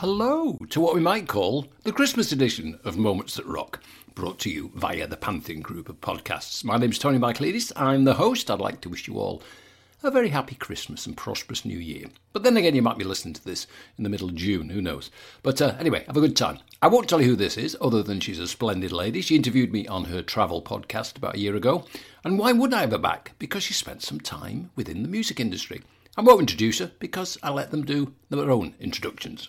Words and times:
Hello 0.00 0.56
to 0.70 0.80
what 0.80 0.94
we 0.94 1.00
might 1.02 1.28
call 1.28 1.66
the 1.84 1.92
Christmas 1.92 2.32
edition 2.32 2.80
of 2.84 2.96
Moments 2.96 3.34
That 3.34 3.44
Rock, 3.44 3.82
brought 4.14 4.38
to 4.38 4.48
you 4.48 4.72
via 4.74 5.06
the 5.06 5.18
Pantheon 5.18 5.60
group 5.60 5.90
of 5.90 6.00
podcasts. 6.00 6.64
My 6.64 6.78
name 6.78 6.88
is 6.88 6.98
Tony 6.98 7.18
Michaelides. 7.18 7.70
I'm 7.76 8.04
the 8.04 8.14
host. 8.14 8.50
I'd 8.50 8.60
like 8.60 8.80
to 8.80 8.88
wish 8.88 9.06
you 9.06 9.18
all 9.18 9.42
a 10.02 10.10
very 10.10 10.30
happy 10.30 10.54
Christmas 10.54 11.04
and 11.04 11.18
prosperous 11.18 11.66
New 11.66 11.78
Year. 11.78 12.06
But 12.32 12.44
then 12.44 12.56
again, 12.56 12.74
you 12.74 12.80
might 12.80 12.96
be 12.96 13.04
listening 13.04 13.34
to 13.34 13.44
this 13.44 13.66
in 13.98 14.04
the 14.04 14.08
middle 14.08 14.30
of 14.30 14.36
June, 14.36 14.70
who 14.70 14.80
knows? 14.80 15.10
But 15.42 15.60
uh, 15.60 15.74
anyway, 15.78 16.04
have 16.06 16.16
a 16.16 16.20
good 16.20 16.34
time. 16.34 16.60
I 16.80 16.88
won't 16.88 17.06
tell 17.06 17.20
you 17.20 17.28
who 17.28 17.36
this 17.36 17.58
is, 17.58 17.76
other 17.78 18.02
than 18.02 18.20
she's 18.20 18.38
a 18.38 18.48
splendid 18.48 18.92
lady. 18.92 19.20
She 19.20 19.36
interviewed 19.36 19.70
me 19.70 19.86
on 19.86 20.06
her 20.06 20.22
travel 20.22 20.62
podcast 20.62 21.18
about 21.18 21.34
a 21.34 21.40
year 21.40 21.56
ago. 21.56 21.84
And 22.24 22.38
why 22.38 22.52
would 22.52 22.72
I 22.72 22.80
have 22.80 22.92
her 22.92 22.96
back? 22.96 23.32
Because 23.38 23.64
she 23.64 23.74
spent 23.74 24.02
some 24.02 24.18
time 24.18 24.70
within 24.76 25.02
the 25.02 25.10
music 25.10 25.38
industry. 25.40 25.82
I 26.16 26.22
won't 26.22 26.40
introduce 26.40 26.78
her 26.80 26.90
because 26.98 27.38
I 27.42 27.50
let 27.50 27.70
them 27.70 27.84
do 27.84 28.14
their 28.30 28.50
own 28.50 28.74
introductions. 28.80 29.48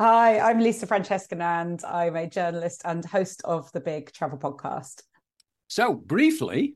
Hi, 0.00 0.40
I'm 0.40 0.58
Lisa 0.58 0.88
Francesca 0.88 1.40
and 1.40 1.80
I'm 1.84 2.16
a 2.16 2.28
journalist 2.28 2.82
and 2.84 3.04
host 3.04 3.42
of 3.44 3.70
the 3.70 3.78
Big 3.78 4.10
Travel 4.10 4.38
Podcast. 4.38 5.02
So, 5.68 5.94
briefly, 5.94 6.74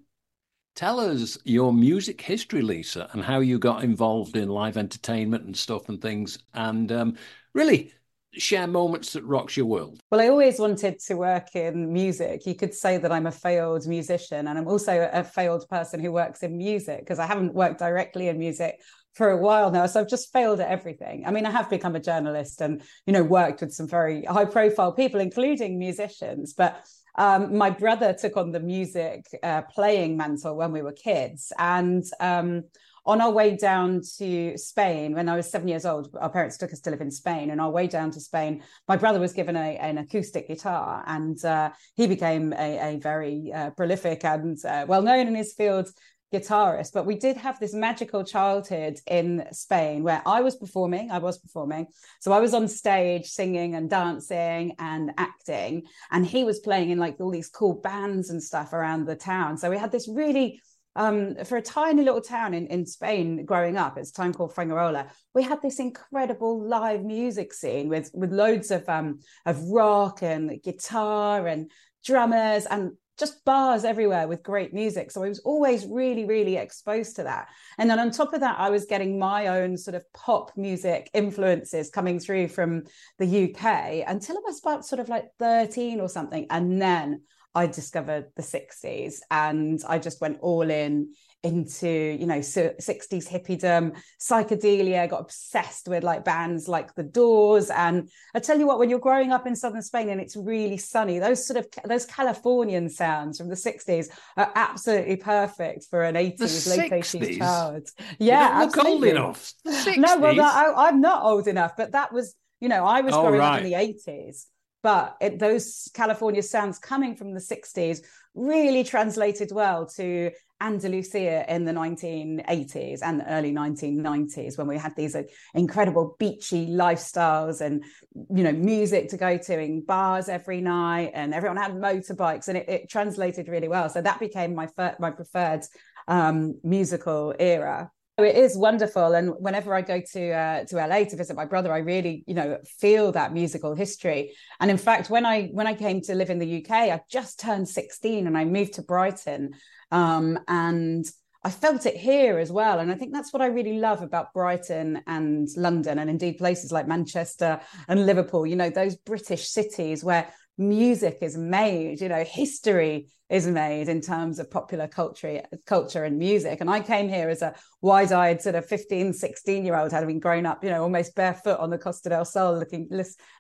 tell 0.77 1.01
us 1.01 1.37
your 1.43 1.73
music 1.73 2.21
history, 2.21 2.63
Lisa, 2.63 3.11
and 3.13 3.25
how 3.25 3.41
you 3.41 3.59
got 3.59 3.83
involved 3.83 4.37
in 4.37 4.49
live 4.49 4.77
entertainment 4.77 5.47
and 5.47 5.57
stuff 5.57 5.89
and 5.89 6.01
things. 6.01 6.39
And 6.55 6.93
um, 6.93 7.17
really, 7.55 7.93
share 8.35 8.67
moments 8.67 9.13
that 9.15 9.25
rocks 9.25 9.57
your 9.57 9.67
world? 9.67 10.01
Well, 10.11 10.21
I 10.21 10.29
always 10.29 10.59
wanted 10.59 11.01
to 11.01 11.15
work 11.15 11.57
in 11.57 11.93
music. 11.93 12.47
You 12.47 12.55
could 12.55 12.75
say 12.75 12.99
that 12.99 13.11
I'm 13.11 13.27
a 13.27 13.33
failed 13.33 13.87
musician 13.87 14.47
and 14.47 14.59
I'm 14.59 14.69
also 14.69 15.11
a 15.13 15.25
failed 15.25 15.69
person 15.69 16.01
who 16.01 16.13
works 16.13 16.43
in 16.43 16.57
music 16.57 17.01
because 17.01 17.19
I 17.19 17.27
haven't 17.27 17.55
worked 17.55 17.79
directly 17.79 18.29
in 18.29 18.39
music 18.39 18.81
for 19.19 19.31
a 19.31 19.37
while 19.37 19.71
now. 19.71 19.85
So 19.87 20.01
I've 20.01 20.09
just 20.09 20.33
failed 20.33 20.61
at 20.61 20.71
everything. 20.71 21.27
I 21.27 21.31
mean, 21.33 21.45
I 21.45 21.51
have 21.51 21.69
become 21.69 21.97
a 21.97 22.01
journalist 22.01 22.63
and, 22.63 22.83
you 23.05 23.13
know, 23.13 23.25
worked 23.25 23.61
with 23.61 23.73
some 23.75 23.89
very 23.89 24.25
high 24.25 24.47
profile 24.47 24.93
people, 24.93 25.21
including 25.21 25.79
musicians, 25.79 26.55
but 26.55 26.73
um, 27.17 27.57
my 27.57 27.71
brother 27.71 28.15
took 28.15 28.37
on 28.37 28.53
the 28.53 28.61
music 28.61 29.27
uh, 29.43 29.63
playing 29.63 30.17
mantle 30.17 30.57
when 30.57 30.71
we 30.71 30.83
were 30.83 30.93
kids. 30.93 31.53
And 31.59 32.05
um, 32.21 32.63
on 33.05 33.21
our 33.21 33.33
way 33.33 33.57
down 33.57 34.03
to 34.19 34.57
Spain, 34.57 35.15
when 35.15 35.29
I 35.29 35.35
was 35.35 35.51
seven 35.51 35.67
years 35.67 35.85
old, 35.85 36.15
our 36.21 36.31
parents 36.31 36.57
took 36.59 36.73
us 36.73 36.81
to 36.83 36.91
live 36.91 37.01
in 37.01 37.11
Spain. 37.11 37.51
And 37.51 37.61
our 37.61 37.71
way 37.71 37.89
down 37.89 38.13
to 38.13 38.21
Spain, 38.21 38.63
my 38.87 38.97
brother 38.97 39.19
was 39.19 39.33
given 39.33 39.57
a, 39.57 39.77
an 39.79 39.99
acoustic 39.99 40.47
guitar, 40.47 41.03
and 41.07 41.43
uh, 41.45 41.71
he 41.97 42.07
became 42.07 42.53
a, 42.53 42.95
a 42.95 42.99
very 42.99 43.51
uh, 43.53 43.71
prolific 43.71 44.25
and 44.25 44.57
uh, 44.65 44.85
well 44.87 45.03
known 45.03 45.27
in 45.27 45.35
his 45.35 45.55
field 45.55 45.89
guitarist. 46.33 46.93
But 46.93 47.07
we 47.07 47.17
did 47.17 47.37
have 47.37 47.59
this 47.59 47.75
magical 47.75 48.25
childhood 48.25 49.01
in 49.07 49.47
Spain 49.53 50.03
where 50.03 50.23
I 50.27 50.41
was 50.41 50.57
performing. 50.57 51.11
I 51.11 51.19
was 51.19 51.39
performing, 51.39 51.87
so 52.21 52.33
I 52.33 52.41
was 52.41 52.55
on 52.55 52.69
stage 52.69 53.27
singing 53.27 53.75
and 53.75 53.89
dancing 53.89 54.75
and 54.79 55.13
acting, 55.17 55.85
and 56.11 56.27
he 56.27 56.45
was 56.45 56.61
playing 56.61 56.91
in 56.91 56.99
like 56.99 57.17
all 57.21 57.31
these 57.31 57.49
cool 57.49 57.75
bands 57.75 58.31
and 58.31 58.43
stuff 58.43 58.73
around 58.73 59.07
the 59.07 59.17
town. 59.17 59.59
So 59.59 59.71
we 59.71 59.79
had 59.79 59.93
this 59.93 60.09
really 60.09 60.61
um, 60.97 61.37
for 61.45 61.57
a 61.57 61.63
tiny 61.63 62.03
little 62.03 62.21
town 62.21 62.55
in, 62.55 62.67
in 62.67 62.85
Spain 62.85 63.45
growing 63.45 63.77
up, 63.77 63.97
it's 63.97 64.11
a 64.11 64.15
town 64.15 64.35
called 64.35 64.53
Fuengirola, 64.53 65.09
we 65.33 65.45
had 65.45 65.63
this 65.63 65.79
incredible 65.79 66.61
live 66.61 67.05
music 67.05 67.55
scene 67.55 67.89
with 67.89 68.11
with 68.15 68.33
loads 68.33 68.73
of 68.73 68.89
um, 68.89 69.21
of 69.47 69.63
rock 69.69 70.23
and 70.23 70.61
guitar 70.63 71.47
and 71.47 71.71
drummers 72.05 72.67
and 72.67 72.93
just 73.19 73.45
bars 73.45 73.85
everywhere 73.85 74.29
with 74.29 74.43
great 74.43 74.73
music. 74.73 75.11
So 75.11 75.25
I 75.25 75.29
was 75.29 75.41
always 75.41 75.87
really, 75.87 76.25
really 76.25 76.57
exposed 76.57 77.17
to 77.17 77.25
that. 77.25 77.49
And 77.79 77.91
then 77.91 77.99
on 77.99 78.11
top 78.11 78.33
of 78.33 78.41
that, 78.41 78.59
I 78.59 78.71
was 78.71 78.85
getting 78.85 79.19
my 79.19 79.49
own 79.49 79.77
sort 79.77 79.95
of 79.95 80.05
pop 80.13 80.53
music 80.57 81.11
influences 81.13 81.91
coming 81.91 82.19
through 82.21 82.49
from 82.49 82.85
the 83.19 83.45
UK 83.45 84.05
until 84.07 84.37
I 84.37 84.41
was 84.45 84.61
about 84.61 84.87
sort 84.87 85.01
of 85.01 85.09
like 85.09 85.27
13 85.39 86.01
or 86.01 86.09
something. 86.09 86.47
And 86.51 86.81
then 86.81 87.23
I 87.55 87.67
discovered 87.67 88.27
the 88.37 88.43
60s 88.43 89.17
and 89.31 89.81
I 89.89 89.99
just 89.99 90.21
went 90.21 90.39
all 90.41 90.71
in 90.71 91.13
into 91.45 91.89
you 91.89 92.27
know 92.27 92.39
60s 92.39 93.29
hippiedom. 93.29 93.97
Psychedelia 94.21 95.09
got 95.09 95.21
obsessed 95.21 95.87
with 95.87 96.03
like 96.03 96.25
bands 96.25 96.67
like 96.67 96.95
the 96.95 97.05
doors. 97.05 97.71
And 97.71 98.11
i 98.35 98.41
tell 98.41 98.59
you 98.59 98.67
what 98.67 98.79
when 98.79 98.91
you're 98.91 98.99
growing 98.99 99.33
up 99.33 99.47
in 99.47 99.55
southern 99.55 99.83
spain 99.83 100.09
and 100.09 100.21
it's 100.21 100.37
really 100.37 100.77
sunny 100.77 101.19
those 101.19 101.47
sort 101.47 101.59
of 101.59 101.67
those 101.89 102.05
californian 102.07 102.89
sounds 102.89 103.39
from 103.39 103.49
the 103.49 103.55
60s 103.55 104.09
are 104.37 104.51
absolutely 104.55 105.17
perfect 105.17 105.87
for 105.89 106.03
an 106.03 106.15
80s 106.15 106.77
late 106.77 106.93
80s 106.93 107.39
child. 107.39 107.89
Yeah 108.19 108.65
look 108.65 108.85
old 108.85 109.05
enough. 109.05 109.53
60s. 109.67 109.97
no 109.99 110.19
well 110.19 110.41
I, 110.41 110.89
i'm 110.89 111.01
not 111.01 111.23
old 111.23 111.47
enough 111.47 111.73
but 111.77 111.93
that 111.93 112.13
was 112.13 112.35
you 112.61 112.69
know 112.69 112.85
i 112.85 113.01
was 113.01 113.15
oh, 113.15 113.23
growing 113.23 113.41
right. 113.41 113.59
up 113.59 113.65
in 113.65 113.65
the 113.65 113.77
80s 113.77 114.47
but 114.83 115.17
it, 115.21 115.39
those 115.39 115.91
California 115.93 116.43
sounds 116.43 116.79
coming 116.79 117.17
from 117.17 117.35
the 117.35 117.41
60s 117.41 118.01
really 118.35 118.85
translated 118.85 119.51
well 119.53 119.87
to 119.87 120.31
Andalusia 120.61 121.45
in 121.53 121.65
the 121.65 121.73
1980s 121.73 123.01
and 123.03 123.21
the 123.21 123.33
early 123.33 123.53
1990s 123.53 124.59
when 124.59 124.67
we 124.67 124.77
had 124.77 124.95
these 124.97 125.17
incredible 125.55 126.17
beachy 126.19 126.67
lifestyles 126.67 127.61
and 127.61 127.85
you 128.15 128.43
know 128.43 128.53
music 128.53 129.09
to 129.11 129.17
go 129.17 129.39
to 129.39 129.61
in 129.61 129.85
bars 129.85 130.29
every 130.29 130.61
night 130.61 131.13
and 131.15 131.33
everyone 131.33 131.57
had 131.57 131.73
motorbikes 131.73 132.49
and 132.49 132.59
it, 132.59 132.69
it 132.69 132.91
translated 132.91 133.49
really 133.49 133.69
well. 133.69 133.89
So 133.89 134.03
that 134.03 134.19
became 134.19 134.55
my 134.55 134.67
fir- 134.67 134.97
my 134.99 135.11
preferred 135.11 135.65
um, 136.09 136.59
musical 136.65 137.35
era. 137.39 137.91
It 138.19 138.35
is 138.35 138.57
wonderful. 138.57 139.15
And 139.15 139.35
whenever 139.39 139.73
i 139.75 139.81
go 139.81 140.03
to 140.13 140.33
uh, 140.33 140.65
to 140.65 140.77
la 140.77 141.05
to 141.05 141.17
visit 141.17 141.37
my 141.37 141.45
brother 141.45 141.73
i 141.73 141.79
really 141.79 142.25
you 142.27 142.35
know 142.35 142.59
feel 142.81 143.13
that 143.13 143.33
musical 143.33 143.77
history. 143.77 144.35
And 144.59 144.73
in 144.73 144.79
fact 144.79 145.09
when 145.09 145.25
i 145.25 145.47
when 145.53 145.69
i 145.69 145.75
came 145.75 146.01
to 146.03 146.17
live 146.17 146.31
in 146.31 146.41
the 146.41 146.65
uk 146.65 146.71
i 146.73 147.01
just 147.09 147.39
turned 147.39 147.69
16 147.69 148.27
and 148.27 148.37
i 148.37 148.45
moved 148.45 148.75
to 148.75 148.83
brighton 148.83 149.55
um, 149.91 150.39
and 150.49 151.05
I 151.45 151.51
felt 151.51 151.87
it 151.87 151.97
here 151.97 152.39
as 152.39 152.51
well. 152.51 152.81
And 152.81 152.91
I 152.91 152.95
think 152.95 153.13
that's 153.13 153.33
what 153.33 153.43
I 153.43 153.47
really 153.47 153.79
love 153.79 154.03
about 154.03 154.35
Brighton 154.35 155.03
and 155.07 155.49
London, 155.57 155.99
and 155.99 156.11
indeed 156.11 156.39
places 156.39 156.73
like 156.73 156.89
Manchester 156.89 157.61
and 157.89 158.07
Liverpool, 158.07 158.47
you 158.47 158.57
know, 158.57 158.71
those 158.71 158.97
British 158.97 159.49
cities 159.49 160.03
where 160.03 160.33
music 160.59 161.19
is 161.23 161.37
made, 161.37 162.01
you 162.01 162.09
know, 162.09 162.25
history 162.25 163.09
is 163.31 163.47
made 163.47 163.89
in 163.89 164.01
terms 164.01 164.39
of 164.39 164.51
popular 164.51 164.89
culture, 164.89 165.43
culture 165.67 166.05
and 166.05 166.19
music. 166.19 166.61
And 166.61 166.69
I 166.69 166.81
came 166.81 167.09
here 167.09 167.29
as 167.29 167.43
a 167.43 167.55
wide-eyed 167.83 168.43
sort 168.43 168.57
of 168.57 168.67
15, 168.67 169.13
16 169.13 169.65
year 169.65 169.77
old, 169.77 169.93
having 169.93 170.19
grown 170.19 170.47
up, 170.47 170.65
you 170.65 170.71
know, 170.71 170.83
almost 170.83 171.15
barefoot 171.15 171.61
on 171.61 171.71
the 171.71 171.79
Costa 171.79 172.09
del 172.09 172.25
Sol, 172.25 172.59
looking, 172.59 172.89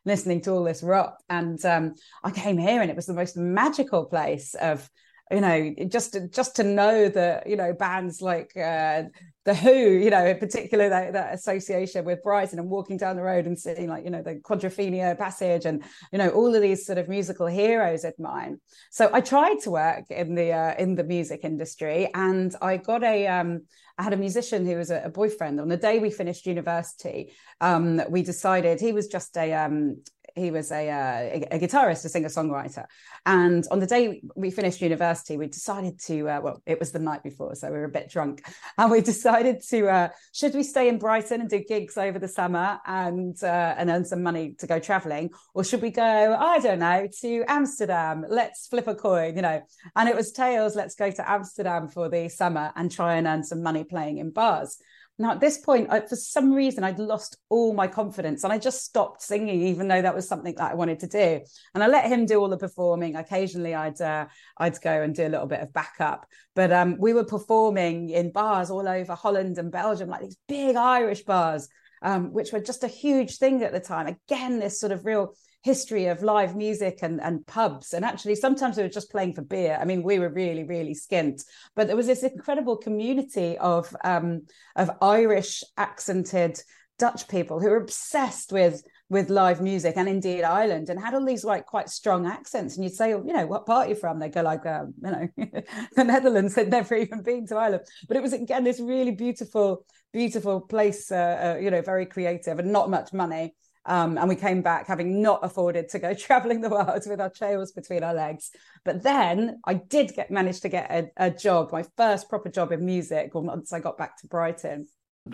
listening 0.05 0.41
to 0.43 0.53
all 0.53 0.63
this 0.63 0.83
rock. 0.83 1.19
And 1.29 1.63
um, 1.65 1.95
I 2.23 2.31
came 2.31 2.59
here 2.59 2.81
and 2.81 2.91
it 2.91 2.97
was 2.97 3.07
the 3.07 3.15
most 3.15 3.37
magical 3.37 4.05
place 4.05 4.55
of 4.55 4.89
you 5.31 5.41
know 5.41 5.75
just 5.89 6.16
just 6.31 6.56
to 6.56 6.65
know 6.65 7.09
that 7.09 7.47
you 7.47 7.56
know 7.56 7.72
bands 7.72 8.22
like 8.22 8.56
uh, 8.56 9.03
the 9.49 9.55
Who, 9.55 9.72
you 9.72 10.11
know, 10.11 10.27
in 10.27 10.39
particular 10.39 10.91
that, 10.91 11.15
that, 11.15 11.33
association 11.33 12.05
with 12.05 12.22
Brighton 12.22 12.59
and 12.59 12.69
walking 12.69 12.99
down 12.99 13.16
the 13.16 13.22
road 13.22 13.47
and 13.47 13.59
seeing 13.59 13.88
like, 13.88 14.05
you 14.05 14.11
know, 14.11 14.21
the 14.21 14.34
Quadrophenia 14.34 15.17
Passage 15.17 15.65
and, 15.65 15.83
you 16.12 16.19
know, 16.19 16.28
all 16.28 16.55
of 16.55 16.61
these 16.61 16.84
sort 16.84 16.99
of 16.99 17.09
musical 17.09 17.47
heroes 17.47 18.05
of 18.05 18.12
mine. 18.19 18.61
So 18.91 19.09
I 19.11 19.22
tried 19.22 19.61
to 19.61 19.71
work 19.71 20.11
in 20.11 20.35
the 20.35 20.53
uh, 20.53 20.75
in 20.79 20.97
the 20.97 21.05
music 21.05 21.41
industry 21.44 22.11
and 22.12 22.55
I 22.61 22.76
got 22.76 23.03
a 23.03 23.26
um 23.26 23.62
I 23.97 24.03
had 24.03 24.12
a 24.12 24.19
musician 24.19 24.67
who 24.67 24.76
was 24.76 24.91
a, 24.91 25.05
a 25.05 25.08
boyfriend 25.08 25.61
on 25.61 25.69
the 25.69 25.79
day 25.79 25.99
we 25.99 26.11
finished 26.11 26.44
university. 26.44 27.32
Um, 27.62 28.03
we 28.11 28.23
decided 28.23 28.81
he 28.81 28.93
was 28.93 29.06
just 29.08 29.35
a 29.38 29.55
um 29.55 30.03
he 30.35 30.51
was 30.51 30.71
a, 30.71 30.89
uh, 30.89 31.47
a, 31.51 31.59
guitarist, 31.59 32.05
a 32.05 32.09
singer 32.09 32.29
songwriter. 32.29 32.85
And 33.27 33.67
on 33.71 33.81
the 33.81 33.87
day 33.87 34.23
we 34.37 34.51
finished 34.51 34.81
university, 34.81 35.37
we 35.37 35.47
decided 35.47 35.99
to, 36.01 36.29
uh, 36.29 36.41
well, 36.41 36.63
it 36.67 36.79
was 36.79 36.93
the 36.93 36.99
night 36.99 37.23
before, 37.23 37.55
so 37.55 37.71
we 37.71 37.79
were 37.79 37.85
a 37.85 37.91
bit 37.91 38.11
drunk. 38.11 38.47
And 38.79 38.93
we 38.93 39.01
decided 39.01 39.61
to, 39.71 39.89
uh, 39.89 40.09
should 40.33 40.55
we 40.55 40.63
stay 40.63 40.89
in 40.89 40.99
Brighton 40.99 41.41
and 41.41 41.51
do 41.51 41.59
gigs 41.59 41.97
over 41.97 42.19
the 42.19 42.29
summer 42.29 42.79
and, 42.87 43.37
uh, 43.43 43.75
and 43.77 43.91
earn 43.91 44.05
some 44.05 44.23
money 44.23 44.55
to 44.59 44.67
go 44.69 44.79
traveling? 44.79 45.31
Or 45.53 45.65
should 45.65 45.83
we 45.83 45.91
go, 45.91 46.37
I 46.39 46.61
don't 46.61 46.79
know, 46.79 47.09
to 47.21 47.45
Amsterdam? 47.49 48.25
Let's 48.29 48.69
flip 48.69 48.87
a 48.87 48.95
coin, 48.95 49.35
you 49.35 49.43
know? 49.43 49.63
And 49.97 50.09
it 50.09 50.15
was 50.15 50.31
tails, 50.31 50.77
let's 50.77 50.95
go 50.95 51.11
to 51.11 51.29
Amsterdam 51.29 51.89
for 51.89 52.09
the 52.09 52.29
summer 52.29 52.73
and 52.77 52.91
try 52.91 53.17
and 53.17 53.27
earn 53.27 53.43
some 53.43 53.63
money 53.63 53.83
playing 53.83 54.19
in 54.19 54.31
bars. 54.31 54.79
Now, 55.20 55.32
at 55.32 55.41
this 55.41 55.59
point, 55.59 55.88
I, 55.91 56.00
for 56.00 56.15
some 56.15 56.53
reason, 56.53 56.85
I'd 56.85 57.00
lost 57.00 57.37
all 57.49 57.75
my 57.75 57.88
confidence 57.88 58.44
and 58.44 58.53
I 58.53 58.59
just 58.59 58.85
stopped 58.85 59.20
singing, 59.20 59.62
even 59.62 59.88
though 59.88 60.00
that 60.00 60.15
was 60.15 60.29
something 60.29 60.55
that 60.55 60.70
I 60.70 60.75
wanted 60.75 61.00
to 61.00 61.09
do. 61.09 61.41
And 61.75 61.82
I 61.82 61.88
let 61.88 62.06
him 62.06 62.25
do 62.25 62.38
all 62.38 62.49
the 62.49 62.56
performing. 62.56 63.17
Occasionally, 63.17 63.75
I'd 63.75 64.00
uh, 64.00 64.26
I'd 64.56 64.81
go 64.81 65.03
and 65.03 65.12
do 65.15 65.26
a 65.26 65.29
little 65.29 65.49
bit 65.49 65.61
of 65.61 65.73
backup. 65.73 66.26
But 66.55 66.73
um, 66.73 66.99
we 67.00 67.15
were 67.15 67.25
performing 67.25 68.11
in 68.11 68.31
bars 68.31 68.70
all 68.70 68.87
over 68.88 69.15
Holland 69.15 69.59
and 69.59 69.73
Belgium, 69.73 70.09
like 70.09 70.20
these 70.20 70.38
big 70.47 70.76
Irish 70.76 71.23
bars, 71.23 71.69
um, 72.00 72.32
which 72.32 72.53
were 72.53 72.61
just 72.61 72.85
a 72.85 72.88
huge 72.88 73.38
thing 73.38 73.62
at 73.65 73.73
the 73.73 73.81
time. 73.81 74.06
Again, 74.06 74.61
this 74.61 74.79
sort 74.79 74.93
of 74.93 75.05
real 75.05 75.35
history 75.69 76.06
of 76.06 76.23
live 76.23 76.56
music 76.56 77.00
and, 77.03 77.20
and 77.20 77.47
pubs. 77.47 77.93
And 77.93 78.03
actually, 78.03 78.37
sometimes 78.37 78.79
we 78.79 78.85
were 78.85 78.88
just 78.88 79.11
playing 79.11 79.35
for 79.35 79.43
beer. 79.43 79.76
I 79.79 79.85
mean, 79.85 80.03
we 80.03 80.19
were 80.19 80.31
really, 80.31 80.65
really 80.65 80.94
skint. 80.94 81.44
But 81.76 81.88
there 81.88 81.97
was 81.97 82.06
this 82.06 82.23
incredible 82.23 82.79
community 82.79 83.59
of 83.59 83.94
um, 84.03 84.47
of 84.76 84.91
Irish 85.03 85.62
accented 85.76 86.59
Dutch 86.99 87.29
people 87.29 87.61
who 87.61 87.69
were 87.69 87.76
obsessed 87.76 88.50
with 88.50 88.82
with 89.11 89.29
live 89.29 89.61
music 89.61 89.94
and 89.99 90.09
indeed 90.09 90.43
Ireland 90.43 90.88
and 90.88 90.99
had 90.99 91.15
all 91.15 91.25
these 91.25 91.44
like 91.44 91.67
quite 91.67 91.91
strong 91.91 92.26
accents. 92.26 92.75
And 92.75 92.85
you'd 92.85 92.94
say, 92.94 93.12
oh, 93.12 93.23
you 93.26 93.35
know, 93.35 93.47
what 93.47 93.67
part 93.67 93.87
are 93.87 93.91
you 93.91 93.94
from? 93.94 94.19
They'd 94.19 94.32
go 94.32 94.43
like, 94.43 94.65
um, 94.67 94.94
you 95.05 95.11
know, 95.11 95.29
the 95.97 96.05
Netherlands. 96.05 96.55
They'd 96.55 96.70
never 96.70 96.94
even 96.94 97.23
been 97.23 97.47
to 97.49 97.56
Ireland, 97.56 97.85
but 98.09 98.17
it 98.17 98.23
was 98.23 98.32
again 98.32 98.65
this 98.65 98.81
really 98.81 99.12
beautiful, 99.12 99.85
beautiful 100.15 100.62
place. 100.62 101.12
Uh, 101.12 101.56
uh, 101.56 101.61
you 101.61 101.70
know, 101.70 101.82
very 101.82 102.06
creative 102.06 102.59
and 102.59 102.73
not 102.73 102.88
much 102.88 103.12
money. 103.12 103.55
Um, 103.87 104.19
and 104.19 104.29
we 104.29 104.37
came 104.37 104.61
back 104.61 104.87
having 104.87 105.23
not 105.23 105.45
afforded 105.45 105.89
to 105.91 105.99
go 105.99 106.15
traveling 106.29 106.61
the 106.61 106.69
world 106.69 107.03
with 107.07 107.21
our 107.21 107.31
tails 107.31 107.73
between 107.73 108.03
our 108.03 108.15
legs. 108.15 108.51
But 108.85 109.03
then 109.03 109.61
I 109.65 109.75
did 109.75 110.15
get 110.15 110.31
manage 110.31 110.61
to 110.61 110.69
get 110.69 110.91
a, 110.91 111.11
a 111.17 111.31
job, 111.31 111.73
my 111.73 111.85
first 111.97 112.29
proper 112.29 112.51
job 112.51 112.73
in 112.73 112.85
music, 112.85 113.31
once 113.35 113.73
I 113.73 113.81
got 113.81 113.99
back 113.99 114.19
to 114.21 114.27
Brighton. 114.27 114.87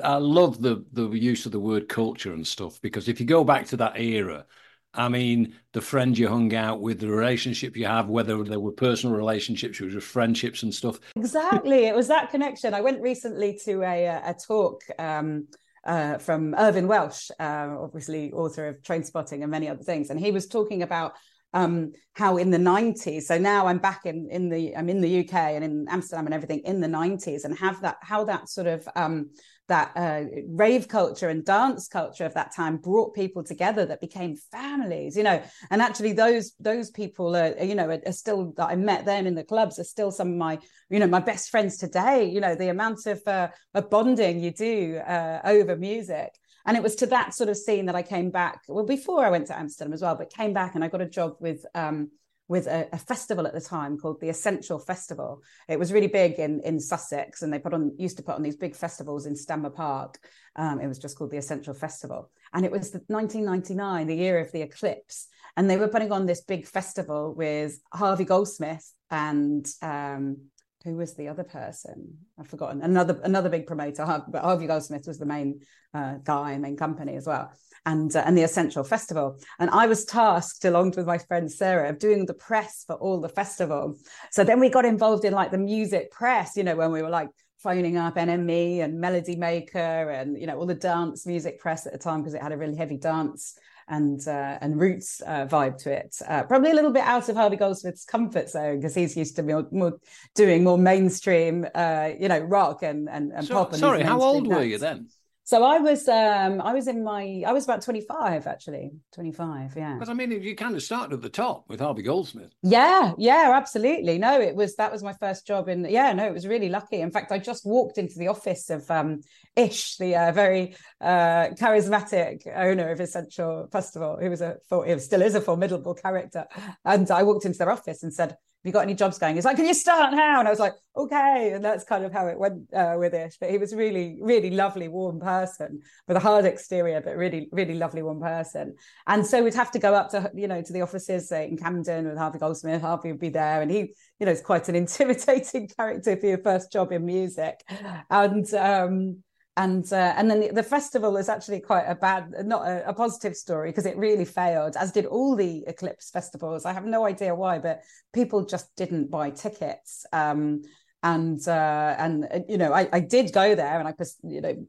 I 0.02 0.16
love 0.16 0.60
the 0.60 0.84
the 0.92 1.08
use 1.10 1.46
of 1.46 1.52
the 1.52 1.60
word 1.60 1.88
culture 1.88 2.32
and 2.32 2.46
stuff 2.46 2.80
because 2.80 3.08
if 3.08 3.20
you 3.20 3.26
go 3.26 3.44
back 3.44 3.66
to 3.66 3.76
that 3.76 4.00
era, 4.00 4.44
I 4.92 5.08
mean, 5.08 5.54
the 5.72 5.80
friends 5.80 6.18
you 6.18 6.28
hung 6.28 6.54
out 6.54 6.80
with, 6.80 7.00
the 7.00 7.08
relationship 7.08 7.76
you 7.76 7.86
have, 7.86 8.08
whether 8.08 8.42
there 8.44 8.60
were 8.60 8.72
personal 8.72 9.16
relationships, 9.16 9.80
or 9.80 9.88
just 9.88 10.06
friendships 10.06 10.62
and 10.62 10.72
stuff. 10.72 11.00
Exactly, 11.16 11.86
it 11.86 11.94
was 11.94 12.08
that 12.08 12.30
connection. 12.30 12.74
I 12.74 12.80
went 12.80 13.02
recently 13.02 13.58
to 13.64 13.82
a 13.82 14.06
a 14.06 14.34
talk. 14.34 14.82
Um, 14.98 15.48
uh, 15.86 16.18
from 16.18 16.54
Irvine 16.56 16.88
Welsh, 16.88 17.30
uh, 17.38 17.76
obviously 17.78 18.32
author 18.32 18.68
of 18.68 18.82
Trainspotting 18.82 19.42
and 19.42 19.50
many 19.50 19.68
other 19.68 19.82
things, 19.82 20.10
and 20.10 20.18
he 20.18 20.30
was 20.30 20.46
talking 20.46 20.82
about 20.82 21.12
um, 21.54 21.92
how 22.14 22.36
in 22.36 22.50
the 22.50 22.58
90s 22.58 23.22
so 23.22 23.38
now 23.38 23.68
i'm 23.68 23.78
back 23.78 24.06
in 24.06 24.28
in 24.28 24.48
the 24.48 24.76
i'm 24.76 24.88
in 24.88 25.00
the 25.00 25.20
uk 25.20 25.34
and 25.34 25.62
in 25.62 25.86
amsterdam 25.88 26.26
and 26.26 26.34
everything 26.34 26.58
in 26.64 26.80
the 26.80 26.88
90s 26.88 27.44
and 27.44 27.56
have 27.56 27.80
that 27.80 27.96
how 28.02 28.24
that 28.24 28.48
sort 28.48 28.66
of 28.66 28.86
um, 28.96 29.30
that 29.68 29.92
uh, 29.96 30.24
rave 30.48 30.88
culture 30.88 31.28
and 31.28 31.44
dance 31.44 31.88
culture 31.88 32.24
of 32.24 32.34
that 32.34 32.54
time 32.54 32.76
brought 32.76 33.14
people 33.14 33.42
together 33.42 33.86
that 33.86 34.00
became 34.00 34.36
families 34.36 35.16
you 35.16 35.22
know? 35.22 35.42
And 35.70 35.80
actually 35.80 36.12
those 36.12 36.52
those 36.60 36.90
people 36.90 37.36
are 37.36 37.56
you 37.62 37.74
know 37.74 37.88
are, 37.88 38.00
are, 38.06 38.12
still 38.12 38.52
that 38.56 38.66
i 38.66 38.76
met 38.76 39.04
then 39.04 39.26
in 39.26 39.34
the 39.34 39.44
clubs 39.44 39.78
are 39.78 39.84
still 39.84 40.10
some 40.10 40.32
of 40.32 40.36
my 40.36 40.58
you 40.90 40.98
know 40.98 41.06
my 41.06 41.20
best 41.20 41.50
friends 41.50 41.78
today 41.78 42.24
you 42.24 42.40
know? 42.40 42.54
The 42.54 42.68
amount 42.68 43.06
of, 43.06 43.22
uh, 43.26 43.48
of 43.74 43.90
bonding 43.90 44.40
you 44.40 44.50
do 44.50 44.98
uh, 44.98 45.40
over 45.44 45.76
music. 45.76 46.30
And 46.66 46.76
it 46.76 46.82
was 46.82 46.96
to 46.96 47.06
that 47.06 47.34
sort 47.34 47.50
of 47.50 47.56
scene 47.56 47.86
that 47.86 47.96
i 47.96 48.02
came 48.02 48.30
back 48.30 48.62
well 48.68 48.86
before 48.86 49.24
i 49.24 49.30
went 49.30 49.46
to 49.48 49.58
amsterdam 49.58 49.92
as 49.92 50.02
well 50.02 50.16
but 50.16 50.32
came 50.32 50.52
back 50.52 50.74
and 50.74 50.84
i 50.84 50.88
got 50.88 51.00
a 51.00 51.08
job 51.08 51.36
with 51.40 51.64
um, 51.74 52.10
with 52.48 52.66
a, 52.66 52.88
a, 52.92 52.98
festival 52.98 53.46
at 53.46 53.54
the 53.54 53.60
time 53.60 53.96
called 53.96 54.20
the 54.20 54.28
Essential 54.28 54.78
Festival. 54.78 55.42
It 55.68 55.78
was 55.78 55.92
really 55.92 56.08
big 56.08 56.38
in 56.38 56.60
in 56.60 56.78
Sussex, 56.78 57.42
and 57.42 57.52
they 57.52 57.58
put 57.58 57.74
on 57.74 57.92
used 57.98 58.16
to 58.18 58.22
put 58.22 58.34
on 58.34 58.42
these 58.42 58.56
big 58.56 58.76
festivals 58.76 59.26
in 59.26 59.34
Stanmer 59.34 59.74
Park. 59.74 60.18
Um, 60.56 60.80
it 60.80 60.86
was 60.86 60.98
just 60.98 61.16
called 61.16 61.30
the 61.30 61.38
Essential 61.38 61.74
Festival, 61.74 62.30
and 62.52 62.64
it 62.64 62.70
was 62.70 62.90
the 62.90 63.02
1999, 63.08 64.06
the 64.06 64.14
year 64.14 64.38
of 64.38 64.52
the 64.52 64.62
eclipse, 64.62 65.28
and 65.56 65.68
they 65.68 65.76
were 65.76 65.88
putting 65.88 66.12
on 66.12 66.26
this 66.26 66.42
big 66.42 66.66
festival 66.66 67.34
with 67.34 67.80
Harvey 67.92 68.24
Goldsmith 68.24 68.92
and 69.10 69.66
um, 69.82 70.38
who 70.84 70.96
was 70.96 71.14
the 71.14 71.28
other 71.28 71.44
person? 71.44 72.18
I've 72.38 72.48
forgotten. 72.48 72.82
Another 72.82 73.20
another 73.24 73.48
big 73.48 73.66
promoter, 73.66 74.04
but 74.28 74.42
Harvey 74.42 74.66
Goldsmith 74.66 75.06
was 75.06 75.18
the 75.18 75.26
main 75.26 75.60
uh, 75.92 76.16
guy, 76.22 76.58
main 76.58 76.76
company 76.76 77.16
as 77.16 77.26
well 77.26 77.52
and 77.86 78.14
uh, 78.14 78.22
and 78.26 78.36
the 78.36 78.42
Essential 78.42 78.84
Festival. 78.84 79.38
And 79.58 79.70
I 79.70 79.86
was 79.86 80.04
tasked, 80.04 80.64
along 80.64 80.92
with 80.96 81.06
my 81.06 81.18
friend 81.18 81.50
Sarah, 81.50 81.90
of 81.90 81.98
doing 81.98 82.26
the 82.26 82.34
press 82.34 82.84
for 82.86 82.96
all 82.96 83.20
the 83.20 83.28
festival. 83.28 83.96
So 84.30 84.44
then 84.44 84.60
we 84.60 84.68
got 84.68 84.84
involved 84.84 85.24
in 85.24 85.32
like 85.32 85.50
the 85.50 85.58
music 85.58 86.10
press, 86.10 86.56
you 86.56 86.64
know, 86.64 86.76
when 86.76 86.92
we 86.92 87.02
were 87.02 87.10
like 87.10 87.28
phoning 87.58 87.96
up 87.96 88.16
NME 88.16 88.80
and 88.80 89.00
Melody 89.00 89.36
Maker 89.36 89.78
and 90.10 90.38
you 90.38 90.46
know 90.46 90.58
all 90.58 90.66
the 90.66 90.74
dance 90.74 91.26
music 91.26 91.58
press 91.58 91.86
at 91.86 91.92
the 91.92 91.98
time 91.98 92.20
because 92.20 92.34
it 92.34 92.42
had 92.42 92.52
a 92.52 92.58
really 92.58 92.76
heavy 92.76 92.98
dance 92.98 93.58
and 93.88 94.26
uh, 94.26 94.58
and 94.60 94.80
roots 94.80 95.20
uh, 95.26 95.46
vibe 95.46 95.78
to 95.78 95.92
it. 95.92 96.16
Uh, 96.26 96.42
probably 96.44 96.70
a 96.70 96.74
little 96.74 96.92
bit 96.92 97.02
out 97.02 97.28
of 97.28 97.36
Harvey 97.36 97.56
Goldsmith's 97.56 98.04
comfort 98.04 98.48
zone 98.50 98.80
because 98.80 98.94
he's 98.94 99.16
used 99.16 99.36
to 99.36 99.42
more, 99.42 99.66
more, 99.70 99.98
doing 100.34 100.64
more 100.64 100.78
mainstream, 100.78 101.66
uh, 101.74 102.10
you 102.18 102.28
know, 102.28 102.40
rock 102.40 102.82
and 102.82 103.08
and, 103.08 103.32
and 103.32 103.46
so, 103.46 103.54
pop. 103.54 103.72
And 103.72 103.80
sorry, 103.80 104.02
how 104.02 104.20
old 104.20 104.46
were 104.46 104.64
you 104.64 104.78
then? 104.78 105.08
So 105.46 105.62
I 105.62 105.78
was 105.78 106.08
um 106.08 106.62
I 106.62 106.72
was 106.72 106.88
in 106.88 107.04
my 107.04 107.42
I 107.46 107.52
was 107.52 107.64
about 107.64 107.82
25 107.82 108.46
actually 108.46 108.92
25 109.12 109.74
yeah. 109.76 109.92
Because 109.94 110.08
I 110.08 110.14
mean 110.14 110.30
you 110.30 110.56
kind 110.56 110.74
of 110.74 110.82
started 110.82 111.12
at 111.12 111.20
the 111.20 111.28
top 111.28 111.68
with 111.68 111.80
Harvey 111.80 112.02
Goldsmith. 112.02 112.50
Yeah 112.62 113.12
yeah 113.18 113.52
absolutely. 113.54 114.16
No 114.16 114.40
it 114.40 114.56
was 114.56 114.74
that 114.76 114.90
was 114.90 115.02
my 115.02 115.12
first 115.12 115.46
job 115.46 115.68
in 115.68 115.84
yeah 115.84 116.14
no 116.14 116.24
it 116.24 116.32
was 116.32 116.46
really 116.46 116.70
lucky. 116.70 117.00
In 117.02 117.10
fact 117.10 117.30
I 117.30 117.38
just 117.38 117.66
walked 117.66 117.98
into 117.98 118.18
the 118.18 118.28
office 118.28 118.70
of 118.70 118.90
um 118.90 119.20
Ish 119.56 119.98
the 119.98 120.16
uh, 120.16 120.32
very 120.32 120.74
uh, 121.00 121.50
charismatic 121.60 122.40
owner 122.56 122.90
of 122.90 123.00
Essential 123.00 123.68
Festival 123.70 124.18
who 124.20 124.30
was 124.30 124.40
a 124.40 124.56
it 124.86 125.00
still 125.00 125.22
is 125.22 125.34
a 125.34 125.40
formidable 125.40 125.94
character. 125.94 126.46
And 126.84 127.08
I 127.10 127.22
walked 127.22 127.44
into 127.44 127.58
their 127.58 127.70
office 127.70 128.02
and 128.02 128.12
said 128.12 128.36
you 128.64 128.72
got 128.72 128.80
any 128.80 128.94
jobs 128.94 129.18
going? 129.18 129.34
He's 129.34 129.44
like, 129.44 129.56
can 129.56 129.66
you 129.66 129.74
start 129.74 130.14
now? 130.14 130.38
And 130.38 130.48
I 130.48 130.50
was 130.50 130.58
like, 130.58 130.72
okay. 130.96 131.52
And 131.54 131.62
that's 131.62 131.84
kind 131.84 132.04
of 132.04 132.12
how 132.12 132.28
it 132.28 132.38
went 132.38 132.62
uh, 132.74 132.94
with 132.98 133.12
it. 133.12 133.36
But 133.38 133.50
he 133.50 133.58
was 133.58 133.74
really, 133.74 134.18
really 134.22 134.50
lovely, 134.50 134.88
warm 134.88 135.20
person 135.20 135.82
with 136.08 136.16
a 136.16 136.20
hard 136.20 136.46
exterior, 136.46 137.02
but 137.02 137.16
really, 137.16 137.48
really 137.52 137.74
lovely, 137.74 138.02
warm 138.02 138.20
person. 138.20 138.76
And 139.06 139.26
so 139.26 139.42
we'd 139.42 139.54
have 139.54 139.70
to 139.72 139.78
go 139.78 139.94
up 139.94 140.10
to, 140.12 140.30
you 140.34 140.48
know, 140.48 140.62
to 140.62 140.72
the 140.72 140.80
offices 140.80 141.30
uh, 141.30 141.36
in 141.36 141.58
Camden 141.58 142.08
with 142.08 142.16
Harvey 142.16 142.38
Goldsmith. 142.38 142.80
Harvey 142.80 143.12
would 143.12 143.20
be 143.20 143.28
there. 143.28 143.60
And 143.60 143.70
he, 143.70 143.94
you 144.18 144.26
know, 144.26 144.32
is 144.32 144.40
quite 144.40 144.68
an 144.70 144.76
intimidating 144.76 145.68
character 145.68 146.16
for 146.16 146.26
your 146.26 146.38
first 146.38 146.72
job 146.72 146.90
in 146.90 147.04
music. 147.04 147.60
And, 148.08 148.52
um, 148.54 149.23
and 149.56 149.92
uh, 149.92 150.14
and 150.16 150.30
then 150.30 150.40
the, 150.40 150.48
the, 150.48 150.62
festival 150.62 151.16
is 151.16 151.28
actually 151.28 151.60
quite 151.60 151.84
a 151.84 151.94
bad 151.94 152.32
not 152.44 152.66
a, 152.66 152.88
a 152.88 152.92
positive 152.92 153.36
story 153.36 153.70
because 153.70 153.86
it 153.86 153.96
really 153.96 154.24
failed 154.24 154.76
as 154.76 154.90
did 154.90 155.06
all 155.06 155.36
the 155.36 155.64
eclipse 155.66 156.10
festivals. 156.10 156.64
I 156.64 156.72
have 156.72 156.84
no 156.84 157.06
idea 157.06 157.34
why 157.34 157.58
but 157.58 157.82
people 158.12 158.44
just 158.44 158.74
didn't 158.76 159.10
buy 159.10 159.30
tickets. 159.30 160.06
Um, 160.12 160.62
and 161.04 161.46
uh, 161.46 161.94
and 161.98 162.24
uh, 162.24 162.40
you 162.48 162.58
know 162.58 162.72
I, 162.72 162.88
I 162.92 163.00
did 163.00 163.32
go 163.32 163.54
there 163.54 163.78
and 163.78 163.86
i 163.86 163.94
you 164.22 164.40
know 164.40 164.66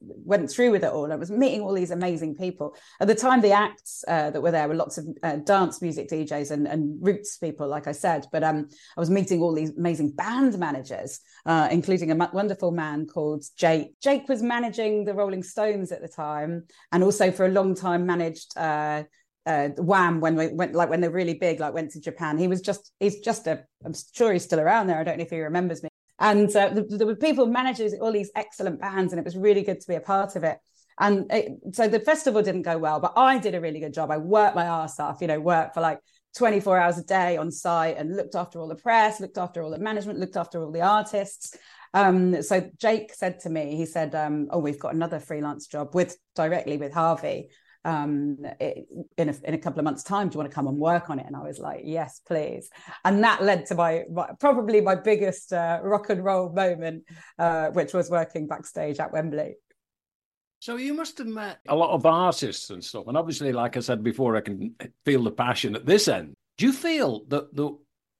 went 0.00 0.50
through 0.50 0.70
with 0.70 0.84
it 0.84 0.92
all. 0.92 1.12
I 1.12 1.16
was 1.16 1.30
meeting 1.30 1.62
all 1.62 1.72
these 1.72 1.90
amazing 1.90 2.36
people. 2.36 2.76
At 3.00 3.08
the 3.08 3.14
time, 3.14 3.40
the 3.40 3.52
acts 3.52 4.04
uh, 4.06 4.30
that 4.30 4.40
were 4.40 4.50
there 4.50 4.68
were 4.68 4.74
lots 4.74 4.98
of 4.98 5.06
uh, 5.22 5.36
dance 5.36 5.80
music 5.82 6.08
DJs 6.08 6.50
and, 6.50 6.66
and 6.66 6.98
roots 7.00 7.36
people, 7.38 7.68
like 7.68 7.86
I 7.86 7.92
said. 7.92 8.26
But 8.32 8.44
um, 8.44 8.68
I 8.96 9.00
was 9.00 9.10
meeting 9.10 9.40
all 9.40 9.54
these 9.54 9.76
amazing 9.76 10.12
band 10.12 10.58
managers, 10.58 11.20
uh, 11.46 11.68
including 11.70 12.10
a 12.10 12.30
wonderful 12.32 12.70
man 12.70 13.06
called 13.06 13.44
Jake. 13.56 13.98
Jake 14.00 14.28
was 14.28 14.42
managing 14.42 15.04
the 15.04 15.14
Rolling 15.14 15.42
Stones 15.42 15.92
at 15.92 16.02
the 16.02 16.08
time, 16.08 16.64
and 16.92 17.02
also 17.02 17.30
for 17.30 17.46
a 17.46 17.50
long 17.50 17.74
time 17.74 18.06
managed 18.06 18.56
uh, 18.56 19.04
uh, 19.46 19.68
Wham 19.78 20.20
when 20.20 20.36
we 20.36 20.48
went 20.48 20.74
like 20.74 20.88
when 20.88 21.00
they're 21.00 21.10
really 21.10 21.34
big, 21.34 21.60
like 21.60 21.74
went 21.74 21.90
to 21.92 22.00
Japan. 22.00 22.38
He 22.38 22.48
was 22.48 22.60
just 22.60 22.92
he's 23.00 23.20
just 23.20 23.46
a 23.46 23.64
I'm 23.84 23.94
sure 24.14 24.32
he's 24.32 24.44
still 24.44 24.60
around 24.60 24.86
there. 24.86 24.98
I 24.98 25.04
don't 25.04 25.18
know 25.18 25.24
if 25.24 25.30
he 25.30 25.40
remembers 25.40 25.82
me. 25.82 25.88
And 26.22 26.54
uh, 26.54 26.70
there 26.88 27.06
were 27.06 27.16
people, 27.16 27.46
managers, 27.46 27.94
all 28.00 28.12
these 28.12 28.30
excellent 28.36 28.80
bands, 28.80 29.12
and 29.12 29.18
it 29.18 29.24
was 29.24 29.36
really 29.36 29.62
good 29.62 29.80
to 29.80 29.88
be 29.88 29.96
a 29.96 30.00
part 30.00 30.36
of 30.36 30.44
it. 30.44 30.56
And 31.00 31.26
it, 31.32 31.52
so 31.72 31.88
the 31.88 31.98
festival 31.98 32.42
didn't 32.42 32.62
go 32.62 32.78
well, 32.78 33.00
but 33.00 33.12
I 33.16 33.38
did 33.38 33.56
a 33.56 33.60
really 33.60 33.80
good 33.80 33.92
job. 33.92 34.12
I 34.12 34.18
worked 34.18 34.54
my 34.54 34.64
ass 34.64 35.00
off, 35.00 35.20
you 35.20 35.26
know, 35.26 35.40
worked 35.40 35.74
for 35.74 35.80
like 35.80 35.98
24 36.36 36.78
hours 36.78 36.96
a 36.96 37.02
day 37.02 37.36
on 37.36 37.50
site 37.50 37.96
and 37.96 38.16
looked 38.16 38.36
after 38.36 38.60
all 38.60 38.68
the 38.68 38.76
press, 38.76 39.20
looked 39.20 39.36
after 39.36 39.62
all 39.62 39.70
the 39.70 39.80
management, 39.80 40.20
looked 40.20 40.36
after 40.36 40.62
all 40.62 40.70
the 40.70 40.82
artists. 40.82 41.56
Um, 41.92 42.40
so 42.40 42.70
Jake 42.78 43.12
said 43.12 43.40
to 43.40 43.50
me, 43.50 43.74
he 43.74 43.84
said, 43.84 44.14
um, 44.14 44.46
"Oh, 44.50 44.60
we've 44.60 44.78
got 44.78 44.94
another 44.94 45.18
freelance 45.18 45.66
job 45.66 45.92
with 45.92 46.16
directly 46.36 46.76
with 46.76 46.92
Harvey 46.92 47.50
um, 47.84 48.38
it, 48.60 48.86
in 49.16 49.28
a, 49.28 49.34
in 49.44 49.54
a 49.54 49.58
couple 49.58 49.80
of 49.80 49.84
months' 49.84 50.02
time. 50.02 50.28
Do 50.28 50.34
you 50.34 50.38
want 50.38 50.50
to 50.50 50.54
come 50.54 50.66
and 50.66 50.78
work 50.78 51.10
on 51.10 51.18
it? 51.18 51.26
And 51.26 51.36
I 51.36 51.42
was 51.42 51.58
like, 51.58 51.82
yes, 51.84 52.20
please. 52.26 52.70
And 53.04 53.22
that 53.24 53.42
led 53.42 53.66
to 53.66 53.74
my, 53.74 54.04
my 54.10 54.30
probably 54.38 54.80
my 54.80 54.94
biggest 54.94 55.52
uh, 55.52 55.80
rock 55.82 56.10
and 56.10 56.24
roll 56.24 56.52
moment, 56.52 57.04
uh, 57.38 57.68
which 57.68 57.92
was 57.92 58.10
working 58.10 58.46
backstage 58.46 58.98
at 58.98 59.12
Wembley. 59.12 59.56
So 60.60 60.76
you 60.76 60.94
must 60.94 61.18
have 61.18 61.26
met 61.26 61.58
a 61.68 61.74
lot 61.74 61.90
of 61.90 62.06
artists 62.06 62.70
and 62.70 62.84
stuff, 62.84 63.08
and 63.08 63.16
obviously, 63.16 63.52
like 63.52 63.76
I 63.76 63.80
said 63.80 64.04
before, 64.04 64.36
I 64.36 64.42
can 64.42 64.76
feel 65.04 65.24
the 65.24 65.32
passion 65.32 65.74
at 65.74 65.84
this 65.84 66.06
end. 66.06 66.34
Do 66.56 66.66
you 66.66 66.72
feel 66.72 67.24
that 67.28 67.52
the 67.56 67.76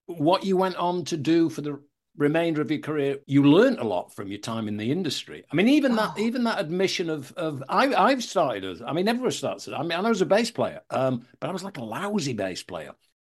what 0.07 0.45
you 0.45 0.57
went 0.57 0.75
on 0.75 1.05
to 1.05 1.17
do 1.17 1.49
for 1.49 1.61
the 1.61 1.81
remainder 2.17 2.61
of 2.61 2.71
your 2.71 2.81
career, 2.81 3.19
you 3.27 3.45
learned 3.45 3.79
a 3.79 3.85
lot 3.85 4.15
from 4.15 4.29
your 4.29 4.39
time 4.39 4.69
in 4.69 4.77
the 4.77 4.91
industry. 4.91 5.45
I 5.51 5.57
mean, 5.57 5.69
even 5.69 5.97
wow. 5.97 6.13
that, 6.15 6.21
even 6.21 6.45
that 6.45 6.61
admission 6.61 7.11
of 7.11 7.33
of 7.33 7.63
I, 7.69 7.95
I've 7.95 8.23
started 8.23 8.65
as 8.65 8.83
I 8.83 8.93
mean, 8.93 9.09
everyone 9.09 9.31
starts. 9.31 9.69
I 9.69 9.83
mean, 9.83 9.93
I 9.93 10.09
was 10.09 10.21
a 10.21 10.27
bass 10.27 10.51
player, 10.51 10.81
um, 10.91 11.27
but 11.41 11.49
I 11.51 11.53
was 11.53 11.65
like 11.65 11.79
a 11.79 11.85
lousy 11.85 12.35
bass 12.35 12.63
player. 12.63 12.93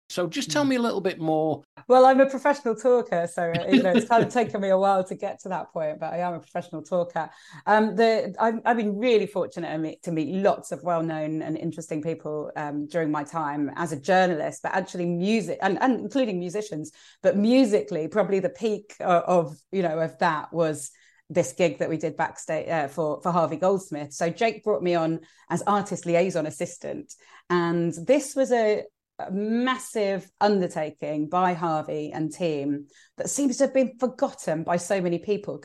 So 0.10 0.28
just 0.28 0.52
tell 0.52 0.64
me 0.64 0.76
a 0.76 0.82
little 0.82 1.02
bit 1.02 1.20
more. 1.20 1.64
Well, 1.88 2.06
I'm 2.06 2.20
a 2.20 2.30
professional 2.30 2.76
talker, 2.76 3.28
so 3.32 3.52
you 3.70 3.82
know 3.82 3.92
it's 3.92 4.08
kind 4.08 4.24
of 4.24 4.32
taken 4.34 4.62
me 4.62 4.70
a 4.70 4.78
while 4.78 5.04
to 5.04 5.16
get 5.16 5.40
to 5.42 5.50
that 5.50 5.72
point, 5.74 6.00
but 6.00 6.14
I 6.14 6.18
am 6.18 6.36
a 6.36 6.40
professional 6.40 6.84
talker. 6.84 7.30
Um, 7.66 7.96
the 7.96 8.36
I've, 8.40 8.60
I've 8.66 8.78
been 8.78 8.98
really 8.98 9.26
fortunate 9.26 10.04
to 10.04 10.12
meet 10.12 10.34
lots 10.44 10.72
of 10.72 10.84
well-known 10.84 11.42
and 11.42 11.58
interesting 11.58 12.02
people 12.02 12.52
um, 12.56 12.88
during 12.88 13.12
my 13.12 13.24
time 13.24 13.72
as 13.76 13.92
a 13.92 14.00
journalist, 14.00 14.62
but 14.62 14.76
actually 14.76 15.08
music 15.08 15.58
and, 15.62 15.82
and 15.82 16.00
including 16.02 16.38
musicians. 16.40 16.92
But 17.24 17.36
musically, 17.36 18.08
probably 18.08 18.40
the 18.40 18.50
peak 18.50 18.96
of, 19.00 19.24
of 19.24 19.58
you 19.72 19.82
know 19.82 20.00
of 20.00 20.18
that 20.20 20.54
was 20.54 20.92
this 21.32 21.54
gig 21.54 21.80
that 21.80 21.90
we 21.90 21.98
did 21.98 22.16
backstage 22.16 22.70
uh, 22.70 22.88
for 22.88 23.22
for 23.22 23.32
Harvey 23.32 23.58
Goldsmith. 23.58 24.14
So 24.14 24.30
Jake 24.30 24.64
brought 24.64 24.84
me 24.84 24.94
on 24.94 25.22
as 25.50 25.64
artist 25.64 26.06
liaison 26.06 26.46
assistant, 26.46 27.14
and 27.50 27.92
this 27.94 28.36
was 28.36 28.52
a, 28.52 28.84
a 29.20 29.32
massive 29.32 30.30
undertaking 30.42 31.30
by 31.30 31.54
Harvey 31.54 32.12
and 32.14 32.32
team 32.32 32.88
that 33.18 33.30
seems 33.30 33.58
to 33.58 33.66
have 33.66 33.74
been 33.74 33.98
forgotten 34.00 34.64
by 34.64 34.78
so 34.78 35.02
many 35.02 35.20
people 35.20 35.62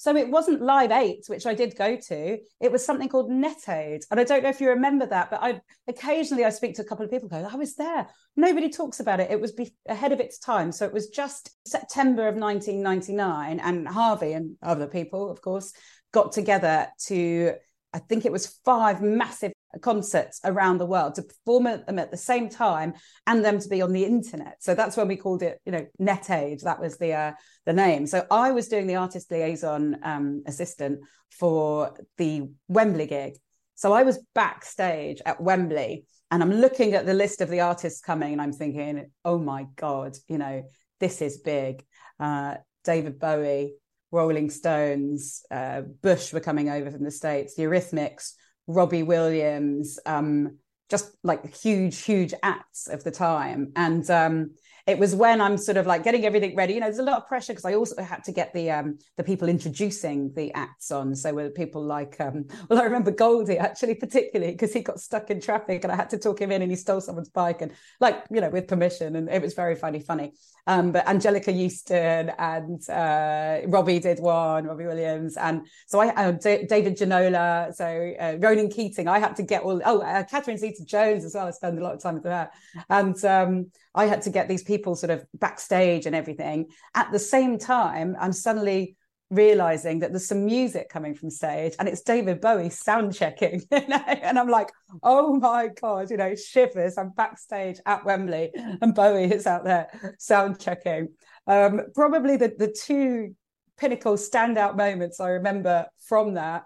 so 0.00 0.16
it 0.16 0.30
wasn't 0.30 0.62
Live 0.62 0.92
8, 0.92 1.24
which 1.26 1.44
I 1.44 1.52
did 1.52 1.76
go 1.76 1.94
to. 1.94 2.38
It 2.58 2.72
was 2.72 2.82
something 2.82 3.10
called 3.10 3.30
Net. 3.30 3.68
And 3.68 4.18
I 4.18 4.24
don't 4.24 4.42
know 4.42 4.48
if 4.48 4.58
you 4.58 4.70
remember 4.70 5.04
that, 5.04 5.28
but 5.30 5.42
I 5.42 5.60
occasionally 5.88 6.46
I 6.46 6.48
speak 6.48 6.74
to 6.76 6.82
a 6.82 6.86
couple 6.86 7.04
of 7.04 7.10
people 7.10 7.28
go, 7.28 7.46
oh, 7.46 7.50
I 7.52 7.56
was 7.56 7.76
there. 7.76 8.08
Nobody 8.34 8.70
talks 8.70 9.00
about 9.00 9.20
it. 9.20 9.30
It 9.30 9.38
was 9.38 9.52
be- 9.52 9.76
ahead 9.86 10.12
of 10.12 10.18
its 10.18 10.38
time. 10.38 10.72
So 10.72 10.86
it 10.86 10.94
was 10.94 11.10
just 11.10 11.50
September 11.66 12.28
of 12.28 12.36
1999. 12.36 13.60
And 13.60 13.86
Harvey 13.86 14.32
and 14.32 14.56
other 14.62 14.86
people, 14.86 15.30
of 15.30 15.42
course, 15.42 15.74
got 16.12 16.32
together 16.32 16.88
to 17.08 17.56
I 17.92 17.98
think 17.98 18.24
it 18.24 18.32
was 18.32 18.58
five 18.64 19.02
massive 19.02 19.52
concerts 19.80 20.40
around 20.44 20.78
the 20.78 20.86
world 20.86 21.14
to 21.14 21.22
perform 21.22 21.66
at 21.66 21.86
them 21.86 21.98
at 21.98 22.10
the 22.10 22.16
same 22.16 22.48
time 22.48 22.94
and 23.26 23.44
them 23.44 23.58
to 23.58 23.68
be 23.68 23.82
on 23.82 23.92
the 23.92 24.04
internet. 24.04 24.56
So 24.60 24.74
that's 24.74 24.96
when 24.96 25.08
we 25.08 25.16
called 25.16 25.42
it, 25.42 25.60
you 25.64 25.72
know, 25.72 25.86
NetAid. 26.00 26.62
That 26.62 26.80
was 26.80 26.98
the 26.98 27.12
uh, 27.12 27.32
the 27.66 27.72
name. 27.72 28.06
So 28.06 28.26
I 28.30 28.52
was 28.52 28.68
doing 28.68 28.86
the 28.86 28.96
artist 28.96 29.30
liaison 29.30 29.98
um, 30.02 30.42
assistant 30.46 31.00
for 31.30 31.94
the 32.18 32.48
Wembley 32.68 33.06
gig. 33.06 33.34
So 33.74 33.92
I 33.92 34.02
was 34.02 34.18
backstage 34.34 35.22
at 35.24 35.40
Wembley 35.40 36.04
and 36.30 36.42
I'm 36.42 36.52
looking 36.52 36.94
at 36.94 37.06
the 37.06 37.14
list 37.14 37.40
of 37.40 37.48
the 37.48 37.60
artists 37.60 38.00
coming 38.00 38.32
and 38.32 38.42
I'm 38.42 38.52
thinking, 38.52 39.10
oh 39.24 39.38
my 39.38 39.66
God, 39.76 40.16
you 40.28 40.38
know, 40.38 40.64
this 40.98 41.22
is 41.22 41.38
big. 41.38 41.84
Uh, 42.18 42.56
David 42.84 43.18
Bowie, 43.18 43.74
Rolling 44.12 44.50
Stones, 44.50 45.42
uh, 45.50 45.82
Bush 46.02 46.32
were 46.32 46.40
coming 46.40 46.68
over 46.68 46.90
from 46.90 47.04
the 47.04 47.10
States, 47.10 47.54
the 47.54 47.62
Eurythmics, 47.62 48.32
Robbie 48.70 49.02
Williams, 49.02 49.98
um, 50.06 50.58
just 50.88 51.16
like 51.22 51.54
huge, 51.54 52.02
huge 52.02 52.34
acts 52.42 52.88
of 52.88 53.04
the 53.04 53.10
time. 53.10 53.72
And 53.76 54.08
um, 54.10 54.54
it 54.86 54.98
was 54.98 55.14
when 55.14 55.40
I'm 55.40 55.56
sort 55.56 55.76
of 55.76 55.86
like 55.86 56.04
getting 56.04 56.24
everything 56.24 56.56
ready. 56.56 56.74
You 56.74 56.80
know, 56.80 56.86
there's 56.86 56.98
a 56.98 57.02
lot 57.02 57.18
of 57.18 57.26
pressure 57.26 57.52
because 57.52 57.64
I 57.64 57.74
also 57.74 58.02
had 58.02 58.24
to 58.24 58.32
get 58.32 58.52
the 58.54 58.70
um, 58.70 58.98
the 59.16 59.24
people 59.24 59.48
introducing 59.48 60.32
the 60.34 60.52
acts 60.54 60.90
on. 60.90 61.14
So 61.14 61.32
were 61.32 61.50
people 61.50 61.84
like, 61.84 62.16
um, 62.20 62.46
well, 62.68 62.80
I 62.80 62.84
remember 62.84 63.10
Goldie 63.10 63.58
actually 63.58 63.94
particularly 63.94 64.52
because 64.52 64.72
he 64.72 64.80
got 64.80 65.00
stuck 65.00 65.30
in 65.30 65.40
traffic 65.40 65.84
and 65.84 65.92
I 65.92 65.96
had 65.96 66.10
to 66.10 66.18
talk 66.18 66.40
him 66.40 66.52
in 66.52 66.62
and 66.62 66.70
he 66.70 66.76
stole 66.76 67.00
someone's 67.00 67.28
bike 67.28 67.62
and 67.62 67.72
like 68.00 68.24
you 68.30 68.40
know 68.40 68.50
with 68.50 68.68
permission 68.68 69.16
and 69.16 69.28
it 69.28 69.42
was 69.42 69.54
very 69.54 69.76
funny, 69.76 70.00
funny. 70.00 70.32
Um, 70.66 70.92
but 70.92 71.06
Anjelica 71.06 71.52
Huston 71.52 72.30
and 72.38 72.88
uh, 72.88 73.66
Robbie 73.66 73.98
did 73.98 74.20
one, 74.20 74.66
Robbie 74.66 74.86
Williams, 74.86 75.36
and 75.36 75.66
so 75.86 76.00
I 76.00 76.08
uh, 76.08 76.32
D- 76.32 76.66
David 76.68 76.96
Ginola, 76.96 77.74
so 77.74 78.12
uh, 78.20 78.36
Ronan 78.38 78.70
Keating. 78.70 79.08
I 79.08 79.18
had 79.18 79.36
to 79.36 79.42
get 79.42 79.62
all 79.62 79.80
oh 79.84 80.00
uh, 80.00 80.22
Catherine 80.24 80.58
Zeta-Jones 80.58 81.24
as 81.24 81.34
well. 81.34 81.48
I 81.48 81.50
spend 81.50 81.78
a 81.78 81.82
lot 81.82 81.94
of 81.94 82.02
time 82.02 82.14
with 82.14 82.24
her, 82.24 82.50
and 82.88 83.24
um, 83.24 83.70
I 83.94 84.06
had 84.06 84.22
to 84.22 84.30
get 84.30 84.48
these 84.48 84.62
people 84.62 84.94
sort 84.94 85.10
of 85.10 85.24
backstage 85.34 86.06
and 86.06 86.14
everything. 86.14 86.66
At 86.94 87.10
the 87.12 87.18
same 87.18 87.58
time, 87.58 88.16
I'm 88.20 88.32
suddenly 88.32 88.96
realizing 89.30 90.00
that 90.00 90.10
there's 90.10 90.26
some 90.26 90.44
music 90.44 90.88
coming 90.88 91.14
from 91.14 91.30
stage 91.30 91.74
and 91.78 91.88
it's 91.88 92.02
David 92.02 92.40
Bowie 92.40 92.70
sound 92.70 93.14
checking. 93.14 93.62
and 93.70 94.38
I'm 94.38 94.48
like, 94.48 94.70
oh 95.02 95.36
my 95.36 95.68
God, 95.80 96.10
you 96.10 96.16
know, 96.16 96.34
shivers. 96.34 96.98
I'm 96.98 97.10
backstage 97.10 97.78
at 97.86 98.04
Wembley 98.04 98.50
and 98.54 98.94
Bowie 98.94 99.32
is 99.32 99.46
out 99.46 99.64
there 99.64 99.88
sound 100.18 100.58
checking. 100.58 101.08
Um, 101.46 101.82
probably 101.94 102.36
the, 102.36 102.52
the 102.58 102.72
two 102.72 103.34
pinnacle 103.76 104.14
standout 104.14 104.76
moments 104.76 105.20
I 105.20 105.28
remember 105.30 105.86
from 106.06 106.34
that 106.34 106.64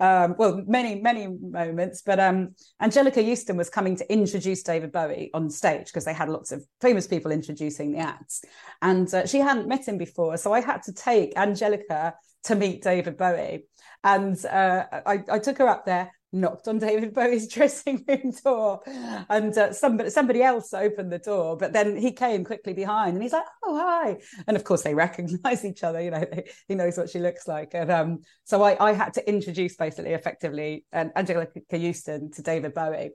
um, 0.00 0.34
well, 0.38 0.62
many, 0.66 1.00
many 1.00 1.26
moments. 1.26 2.02
But 2.04 2.20
um, 2.20 2.54
Anjelica 2.82 3.26
Huston 3.26 3.56
was 3.56 3.70
coming 3.70 3.96
to 3.96 4.12
introduce 4.12 4.62
David 4.62 4.92
Bowie 4.92 5.30
on 5.34 5.50
stage 5.50 5.86
because 5.86 6.04
they 6.04 6.12
had 6.12 6.28
lots 6.28 6.52
of 6.52 6.64
famous 6.80 7.06
people 7.06 7.30
introducing 7.30 7.92
the 7.92 7.98
acts. 7.98 8.44
And 8.82 9.12
uh, 9.14 9.26
she 9.26 9.38
hadn't 9.38 9.68
met 9.68 9.86
him 9.86 9.98
before. 9.98 10.36
So 10.36 10.52
I 10.52 10.60
had 10.60 10.82
to 10.84 10.92
take 10.92 11.34
Anjelica 11.34 12.14
to 12.44 12.54
meet 12.54 12.82
David 12.82 13.16
Bowie. 13.16 13.66
And 14.02 14.44
uh, 14.44 14.84
I, 15.06 15.22
I 15.30 15.38
took 15.38 15.58
her 15.58 15.68
up 15.68 15.86
there 15.86 16.12
knocked 16.34 16.68
on 16.68 16.78
David 16.78 17.14
Bowie's 17.14 17.48
dressing 17.54 18.04
room 18.06 18.32
door, 18.42 18.80
and 19.28 19.56
uh, 19.56 19.72
somebody 19.72 20.10
somebody 20.10 20.42
else 20.42 20.74
opened 20.74 21.12
the 21.12 21.18
door, 21.18 21.56
but 21.56 21.72
then 21.72 21.96
he 21.96 22.12
came 22.12 22.44
quickly 22.44 22.72
behind, 22.72 23.14
and 23.14 23.22
he's 23.22 23.32
like, 23.32 23.44
"Oh 23.64 23.76
hi!" 23.76 24.18
And 24.46 24.56
of 24.56 24.64
course, 24.64 24.82
they 24.82 24.94
recognise 25.06 25.64
each 25.64 25.84
other. 25.84 26.00
You 26.00 26.10
know, 26.10 26.26
they, 26.30 26.50
he 26.68 26.74
knows 26.74 26.98
what 26.98 27.10
she 27.10 27.18
looks 27.18 27.48
like, 27.48 27.74
and 27.74 27.90
um, 27.90 28.20
so 28.44 28.62
I, 28.62 28.76
I 28.84 28.92
had 28.92 29.14
to 29.14 29.28
introduce 29.28 29.76
basically 29.76 30.12
effectively 30.12 30.84
um, 30.92 31.10
Anjelica 31.16 31.62
Huston 31.70 32.30
to 32.32 32.42
David 32.42 32.74
Bowie. 32.74 33.10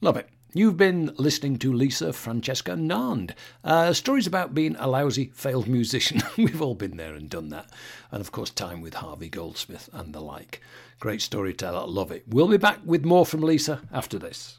Love 0.00 0.16
it. 0.16 0.28
You've 0.56 0.76
been 0.76 1.12
listening 1.18 1.58
to 1.58 1.72
Lisa 1.72 2.12
Francesca 2.12 2.74
Nand. 2.74 3.32
Uh, 3.64 3.92
stories 3.92 4.28
about 4.28 4.54
being 4.54 4.76
a 4.76 4.86
lousy, 4.86 5.32
failed 5.34 5.66
musician. 5.66 6.22
We've 6.36 6.62
all 6.62 6.76
been 6.76 6.96
there 6.96 7.14
and 7.14 7.28
done 7.28 7.48
that. 7.48 7.70
And 8.12 8.20
of 8.20 8.30
course, 8.30 8.50
time 8.50 8.80
with 8.80 8.94
Harvey 8.94 9.28
Goldsmith 9.28 9.90
and 9.92 10.14
the 10.14 10.20
like. 10.20 10.60
Great 11.00 11.22
storyteller. 11.22 11.84
Love 11.88 12.12
it. 12.12 12.22
We'll 12.28 12.46
be 12.46 12.56
back 12.56 12.78
with 12.84 13.04
more 13.04 13.26
from 13.26 13.40
Lisa 13.40 13.80
after 13.92 14.16
this. 14.16 14.58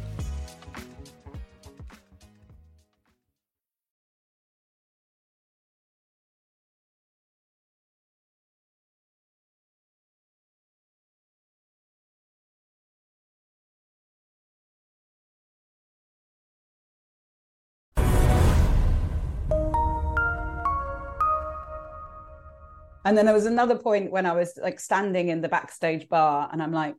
And 23.03 23.17
then 23.17 23.25
there 23.25 23.33
was 23.33 23.45
another 23.45 23.77
point 23.77 24.11
when 24.11 24.25
I 24.25 24.33
was 24.33 24.57
like 24.61 24.79
standing 24.79 25.29
in 25.29 25.41
the 25.41 25.49
backstage 25.49 26.07
bar 26.07 26.49
and 26.51 26.61
I'm 26.61 26.71
like, 26.71 26.95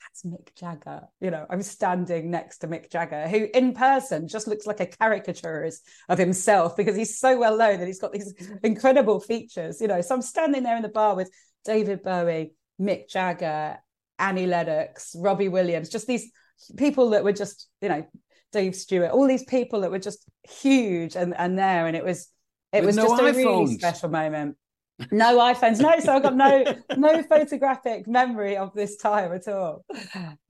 that's 0.00 0.22
Mick 0.24 0.54
Jagger. 0.54 1.08
You 1.20 1.30
know, 1.30 1.46
I'm 1.48 1.62
standing 1.62 2.30
next 2.30 2.58
to 2.58 2.68
Mick 2.68 2.90
Jagger, 2.90 3.28
who 3.28 3.48
in 3.52 3.74
person 3.74 4.28
just 4.28 4.48
looks 4.48 4.66
like 4.66 4.80
a 4.80 4.86
caricaturist 4.86 5.86
of 6.08 6.18
himself 6.18 6.76
because 6.76 6.96
he's 6.96 7.18
so 7.18 7.38
well 7.38 7.56
known 7.56 7.78
that 7.78 7.86
he's 7.86 8.00
got 8.00 8.12
these 8.12 8.32
incredible 8.62 9.20
features. 9.20 9.80
You 9.80 9.88
know, 9.88 10.00
so 10.00 10.14
I'm 10.14 10.22
standing 10.22 10.62
there 10.62 10.76
in 10.76 10.82
the 10.82 10.88
bar 10.88 11.14
with 11.14 11.30
David 11.64 12.02
Bowie, 12.02 12.52
Mick 12.80 13.08
Jagger, 13.08 13.78
Annie 14.18 14.46
Lennox, 14.46 15.14
Robbie 15.18 15.48
Williams, 15.48 15.88
just 15.88 16.06
these 16.06 16.30
people 16.76 17.10
that 17.10 17.24
were 17.24 17.32
just, 17.32 17.68
you 17.80 17.88
know, 17.88 18.06
Dave 18.52 18.74
Stewart, 18.74 19.10
all 19.10 19.26
these 19.26 19.44
people 19.44 19.80
that 19.82 19.90
were 19.90 19.98
just 19.98 20.24
huge 20.48 21.16
and, 21.16 21.36
and 21.36 21.58
there. 21.58 21.86
And 21.86 21.96
it 21.96 22.04
was 22.04 22.28
it 22.72 22.80
With 22.80 22.86
was 22.86 22.96
no 22.96 23.08
just 23.08 23.22
a 23.22 23.32
really 23.38 23.78
special 23.78 24.08
moment. 24.08 24.56
No 25.12 25.38
iPhones, 25.38 25.78
no. 25.80 25.98
So 26.00 26.12
I've 26.12 26.22
got 26.22 26.34
no 26.34 26.64
no 26.96 27.22
photographic 27.22 28.08
memory 28.08 28.56
of 28.56 28.74
this 28.74 28.96
time 28.96 29.32
at 29.32 29.46
all. 29.48 29.84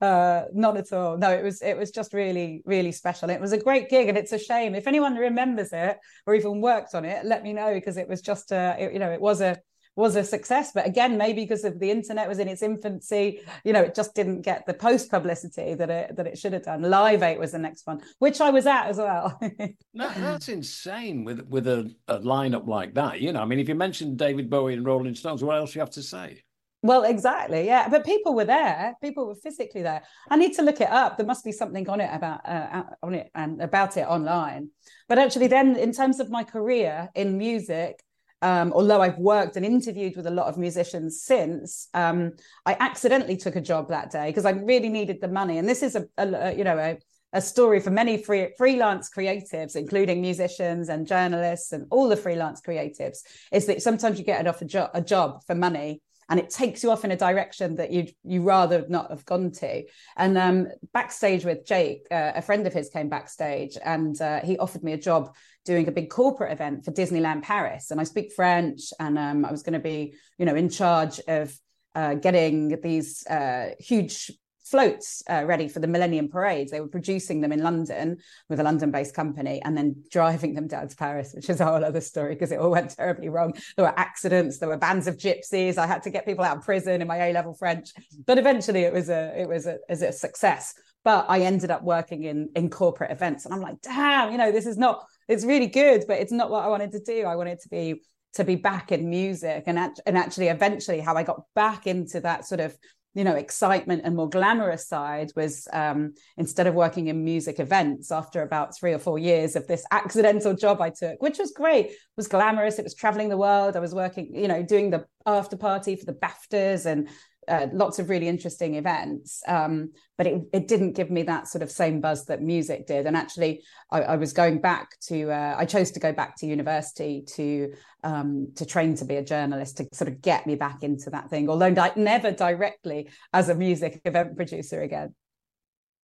Uh, 0.01 0.45
not 0.53 0.77
at 0.77 0.91
all. 0.93 1.17
No, 1.17 1.29
it 1.31 1.43
was 1.43 1.61
it 1.61 1.77
was 1.77 1.91
just 1.91 2.13
really 2.13 2.61
really 2.65 2.91
special. 2.91 3.29
It 3.29 3.41
was 3.41 3.51
a 3.51 3.57
great 3.57 3.89
gig, 3.89 4.07
and 4.07 4.17
it's 4.17 4.31
a 4.31 4.39
shame 4.39 4.75
if 4.75 4.87
anyone 4.87 5.15
remembers 5.15 5.73
it 5.73 5.97
or 6.25 6.35
even 6.35 6.61
worked 6.61 6.95
on 6.95 7.05
it. 7.05 7.25
Let 7.25 7.43
me 7.43 7.53
know 7.53 7.73
because 7.73 7.97
it 7.97 8.07
was 8.07 8.21
just 8.21 8.51
a 8.51 8.75
it, 8.79 8.93
you 8.93 8.99
know 8.99 9.11
it 9.11 9.21
was 9.21 9.41
a 9.41 9.57
was 9.99 10.15
a 10.15 10.23
success. 10.23 10.71
But 10.73 10.87
again, 10.87 11.17
maybe 11.17 11.43
because 11.43 11.63
of 11.63 11.79
the 11.79 11.91
internet 11.91 12.27
was 12.27 12.39
in 12.39 12.47
its 12.47 12.63
infancy, 12.63 13.41
you 13.63 13.73
know, 13.73 13.81
it 13.81 13.93
just 13.93 14.15
didn't 14.15 14.41
get 14.41 14.65
the 14.65 14.73
post 14.73 15.11
publicity 15.11 15.75
that 15.75 15.89
it 15.89 16.15
that 16.15 16.25
it 16.25 16.37
should 16.37 16.53
have 16.53 16.63
done. 16.63 16.81
Live 16.81 17.21
Eight 17.21 17.37
was 17.37 17.51
the 17.51 17.59
next 17.59 17.85
one, 17.85 18.01
which 18.19 18.41
I 18.41 18.49
was 18.49 18.65
at 18.65 18.87
as 18.87 18.97
well. 18.97 19.39
no, 19.93 20.09
that's 20.15 20.49
insane 20.49 21.23
with 21.23 21.41
with 21.47 21.67
a, 21.67 21.93
a 22.07 22.19
lineup 22.19 22.67
like 22.67 22.93
that. 22.95 23.19
You 23.19 23.33
know, 23.33 23.41
I 23.41 23.45
mean, 23.45 23.59
if 23.59 23.67
you 23.67 23.75
mentioned 23.75 24.17
David 24.17 24.49
Bowie 24.49 24.73
and 24.73 24.85
Rolling 24.85 25.15
Stones, 25.15 25.43
what 25.43 25.57
else 25.57 25.73
do 25.73 25.79
you 25.79 25.81
have 25.81 25.91
to 25.91 26.03
say? 26.03 26.43
Well, 26.81 27.03
exactly, 27.03 27.65
yeah. 27.65 27.89
But 27.89 28.05
people 28.05 28.33
were 28.33 28.45
there. 28.45 28.95
People 29.03 29.27
were 29.27 29.35
physically 29.35 29.81
there. 29.81 30.01
I 30.29 30.37
need 30.37 30.53
to 30.53 30.61
look 30.61 30.79
it 30.79 30.89
up. 30.89 31.17
There 31.17 31.25
must 31.25 31.43
be 31.43 31.51
something 31.51 31.89
on 31.89 31.99
it 31.99 32.09
about 32.13 32.47
uh, 32.47 32.83
on 33.03 33.15
it 33.15 33.29
and 33.35 33.61
about 33.61 33.97
it 33.97 34.07
online. 34.07 34.69
But 35.09 35.19
actually, 35.19 35.47
then 35.47 35.75
in 35.75 35.91
terms 35.91 36.21
of 36.21 36.29
my 36.29 36.45
career 36.45 37.09
in 37.15 37.37
music, 37.37 38.01
um, 38.41 38.71
although 38.73 39.01
I've 39.01 39.17
worked 39.17 39.57
and 39.57 39.65
interviewed 39.65 40.15
with 40.15 40.27
a 40.27 40.31
lot 40.31 40.47
of 40.47 40.57
musicians 40.57 41.21
since, 41.21 41.89
um, 41.93 42.33
I 42.65 42.77
accidentally 42.79 43.37
took 43.37 43.55
a 43.55 43.61
job 43.61 43.89
that 43.89 44.11
day 44.11 44.27
because 44.27 44.45
I 44.45 44.51
really 44.51 44.89
needed 44.89 45.19
the 45.21 45.27
money. 45.27 45.57
And 45.57 45.67
this 45.67 45.83
is 45.83 45.95
a, 45.95 46.07
a 46.17 46.53
you 46.55 46.63
know 46.63 46.77
a, 46.77 46.97
a 47.33 47.41
story 47.41 47.79
for 47.79 47.91
many 47.91 48.21
free, 48.21 48.53
freelance 48.57 49.09
creatives, 49.09 49.75
including 49.75 50.21
musicians 50.21 50.89
and 50.89 51.05
journalists 51.05 51.73
and 51.73 51.85
all 51.91 52.07
the 52.07 52.17
freelance 52.17 52.61
creatives, 52.61 53.19
is 53.51 53.65
that 53.65 53.81
sometimes 53.81 54.17
you 54.17 54.25
get 54.25 54.47
off 54.47 54.61
a, 54.61 54.65
jo- 54.65 54.89
a 54.93 55.01
job 55.01 55.43
for 55.45 55.55
money 55.55 56.01
and 56.29 56.39
it 56.39 56.49
takes 56.49 56.83
you 56.83 56.91
off 56.91 57.03
in 57.03 57.11
a 57.11 57.17
direction 57.17 57.75
that 57.75 57.91
you 57.91 58.07
you 58.23 58.43
rather 58.43 58.85
not 58.87 59.09
have 59.09 59.25
gone 59.25 59.51
to. 59.51 59.83
And 60.15 60.37
um, 60.37 60.67
backstage 60.93 61.43
with 61.43 61.65
Jake, 61.65 62.05
uh, 62.11 62.33
a 62.35 62.41
friend 62.41 62.67
of 62.67 62.73
his 62.73 62.89
came 62.89 63.09
backstage, 63.09 63.77
and 63.83 64.19
uh, 64.21 64.39
he 64.41 64.57
offered 64.57 64.83
me 64.83 64.93
a 64.93 64.97
job 64.97 65.35
doing 65.65 65.87
a 65.87 65.91
big 65.91 66.09
corporate 66.09 66.51
event 66.51 66.85
for 66.85 66.91
Disneyland 66.91 67.43
Paris. 67.43 67.91
And 67.91 67.99
I 67.99 68.03
speak 68.03 68.31
French, 68.33 68.91
and 68.99 69.17
um, 69.17 69.45
I 69.45 69.51
was 69.51 69.63
going 69.63 69.73
to 69.73 69.79
be, 69.79 70.13
you 70.37 70.45
know, 70.45 70.55
in 70.55 70.69
charge 70.69 71.19
of 71.27 71.53
uh, 71.95 72.15
getting 72.15 72.79
these 72.81 73.25
uh, 73.27 73.71
huge 73.79 74.31
floats 74.69 75.23
uh, 75.27 75.43
ready 75.45 75.67
for 75.67 75.79
the 75.79 75.87
Millennium 75.87 76.29
Parades. 76.29 76.71
They 76.71 76.79
were 76.79 76.87
producing 76.87 77.41
them 77.41 77.51
in 77.51 77.63
London 77.63 78.17
with 78.49 78.59
a 78.59 78.63
London 78.63 78.91
based 78.91 79.15
company 79.15 79.61
and 79.63 79.75
then 79.75 80.03
driving 80.11 80.53
them 80.53 80.67
down 80.67 80.87
to 80.87 80.95
Paris, 80.95 81.33
which 81.33 81.49
is 81.49 81.59
a 81.59 81.65
whole 81.65 81.83
other 81.83 82.01
story 82.01 82.35
because 82.35 82.51
it 82.51 82.59
all 82.59 82.69
went 82.69 82.91
terribly 82.91 83.29
wrong. 83.29 83.53
There 83.75 83.85
were 83.85 83.99
accidents, 83.99 84.59
there 84.59 84.69
were 84.69 84.77
bands 84.77 85.07
of 85.07 85.17
gypsies. 85.17 85.77
I 85.77 85.87
had 85.87 86.03
to 86.03 86.11
get 86.11 86.25
people 86.25 86.45
out 86.45 86.57
of 86.57 86.63
prison 86.63 87.01
in 87.01 87.07
my 87.07 87.17
A 87.17 87.33
level 87.33 87.53
French. 87.53 87.89
But 88.25 88.37
eventually 88.37 88.81
it 88.81 88.93
was 88.93 89.09
a, 89.09 89.33
it 89.35 89.49
was 89.49 89.65
a, 89.65 89.73
it 89.73 89.81
was 89.89 90.01
a 90.03 90.11
success. 90.11 90.75
But 91.03 91.25
I 91.29 91.41
ended 91.41 91.71
up 91.71 91.81
working 91.81 92.23
in, 92.23 92.49
in 92.55 92.69
corporate 92.69 93.11
events. 93.11 93.45
And 93.45 93.53
I'm 93.53 93.61
like, 93.61 93.81
damn, 93.81 94.31
you 94.31 94.37
know, 94.37 94.51
this 94.51 94.67
is 94.67 94.77
not, 94.77 95.03
it's 95.29 95.45
really 95.45 95.67
good, 95.67 96.03
but 96.07 96.19
it's 96.19 96.31
not 96.31 96.49
what 96.49 96.65
I 96.65 96.67
wanted 96.67 96.91
to 96.91 96.99
do. 96.99 97.23
I 97.25 97.35
wanted 97.37 97.59
to 97.61 97.69
be 97.69 98.01
to 98.33 98.43
be 98.43 98.55
back 98.55 98.91
in 98.91 99.09
music 99.09 99.63
and, 99.65 99.79
and 100.05 100.17
actually 100.17 100.49
eventually 100.49 100.99
how 100.99 101.15
I 101.15 101.23
got 101.23 101.41
back 101.55 101.87
into 101.87 102.19
that 102.21 102.45
sort 102.45 102.59
of 102.59 102.77
you 103.15 103.23
know 103.23 103.35
excitement 103.35 104.03
and 104.05 104.15
more 104.15 104.29
glamorous 104.29 104.87
side 104.87 105.31
was 105.35 105.67
um, 105.73 106.13
instead 106.37 106.67
of 106.67 106.75
working 106.75 107.07
in 107.07 107.23
music 107.23 107.59
events 107.59 108.11
after 108.11 108.43
about 108.43 108.77
three 108.77 108.93
or 108.93 108.99
four 108.99 109.17
years 109.17 109.55
of 109.55 109.65
this 109.67 109.83
accidental 109.91 110.53
job 110.53 110.79
i 110.79 110.91
took 110.91 111.19
which 111.21 111.39
was 111.39 111.51
great 111.51 111.87
it 111.87 111.95
was 112.15 112.27
glamorous 112.27 112.77
it 112.77 112.83
was 112.83 112.93
traveling 112.93 113.29
the 113.29 113.37
world 113.37 113.75
i 113.75 113.79
was 113.79 113.95
working 113.95 114.29
you 114.33 114.47
know 114.47 114.61
doing 114.61 114.91
the 114.91 115.03
after 115.25 115.57
party 115.57 115.95
for 115.95 116.05
the 116.05 116.13
baftas 116.13 116.85
and 116.85 117.09
uh, 117.49 117.67
lots 117.73 117.99
of 117.99 118.09
really 118.09 118.27
interesting 118.27 118.75
events, 118.75 119.41
um, 119.47 119.91
but 120.17 120.27
it, 120.27 120.41
it 120.53 120.67
didn't 120.67 120.93
give 120.93 121.09
me 121.09 121.23
that 121.23 121.47
sort 121.47 121.61
of 121.61 121.71
same 121.71 121.99
buzz 121.99 122.25
that 122.25 122.41
music 122.41 122.87
did. 122.87 123.05
And 123.05 123.17
actually, 123.17 123.63
I, 123.91 124.01
I 124.01 124.15
was 124.15 124.33
going 124.33 124.61
back 124.61 124.99
to 125.07 125.31
uh, 125.31 125.55
I 125.57 125.65
chose 125.65 125.91
to 125.91 125.99
go 125.99 126.13
back 126.13 126.37
to 126.37 126.45
university 126.45 127.23
to 127.35 127.73
um, 128.03 128.51
to 128.55 128.65
train 128.65 128.95
to 128.95 129.05
be 129.05 129.15
a 129.15 129.23
journalist 129.23 129.77
to 129.77 129.87
sort 129.91 130.07
of 130.07 130.21
get 130.21 130.45
me 130.45 130.55
back 130.55 130.83
into 130.83 131.09
that 131.09 131.29
thing. 131.29 131.49
Although 131.49 131.73
di- 131.73 131.93
never 131.95 132.31
directly 132.31 133.09
as 133.33 133.49
a 133.49 133.55
music 133.55 134.01
event 134.05 134.35
producer 134.35 134.81
again. 134.81 135.15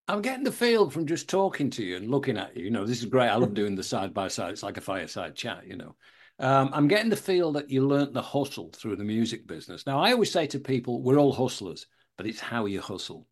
I'm 0.08 0.22
getting 0.22 0.44
the 0.44 0.52
feel 0.52 0.90
from 0.90 1.08
just 1.08 1.30
talking 1.30 1.70
to 1.72 1.84
you 1.84 1.98
and 1.98 2.12
looking 2.12 2.38
at 2.38 2.56
you. 2.56 2.66
You 2.66 2.72
know, 2.72 2.86
this 2.86 3.00
is 3.00 3.06
great. 3.06 3.30
I 3.30 3.36
love 3.36 3.54
doing 3.54 3.76
the 3.76 3.84
side 3.84 4.14
by 4.14 4.28
side. 4.28 4.52
It's 4.52 4.64
like 4.64 4.78
a 4.78 4.82
fireside 4.82 5.36
chat. 5.36 5.68
You 5.68 5.78
know. 5.78 5.96
Um, 6.40 6.70
I'm 6.74 6.88
getting 6.88 7.10
the 7.10 7.16
feel 7.16 7.54
that 7.54 7.70
you 7.70 7.88
learnt 7.88 8.14
the 8.14 8.22
hustle 8.22 8.72
through 8.76 8.98
the 8.98 9.04
music 9.04 9.48
business. 9.48 9.86
Now, 9.86 10.00
I 10.00 10.12
always 10.12 10.32
say 10.32 10.48
to 10.48 10.60
people, 10.60 11.02
we're 11.02 11.18
all 11.18 11.32
hustlers, 11.32 11.88
but 12.18 12.28
it's 12.28 12.40
how 12.40 12.66
you 12.66 12.82
hustle. 12.82 13.28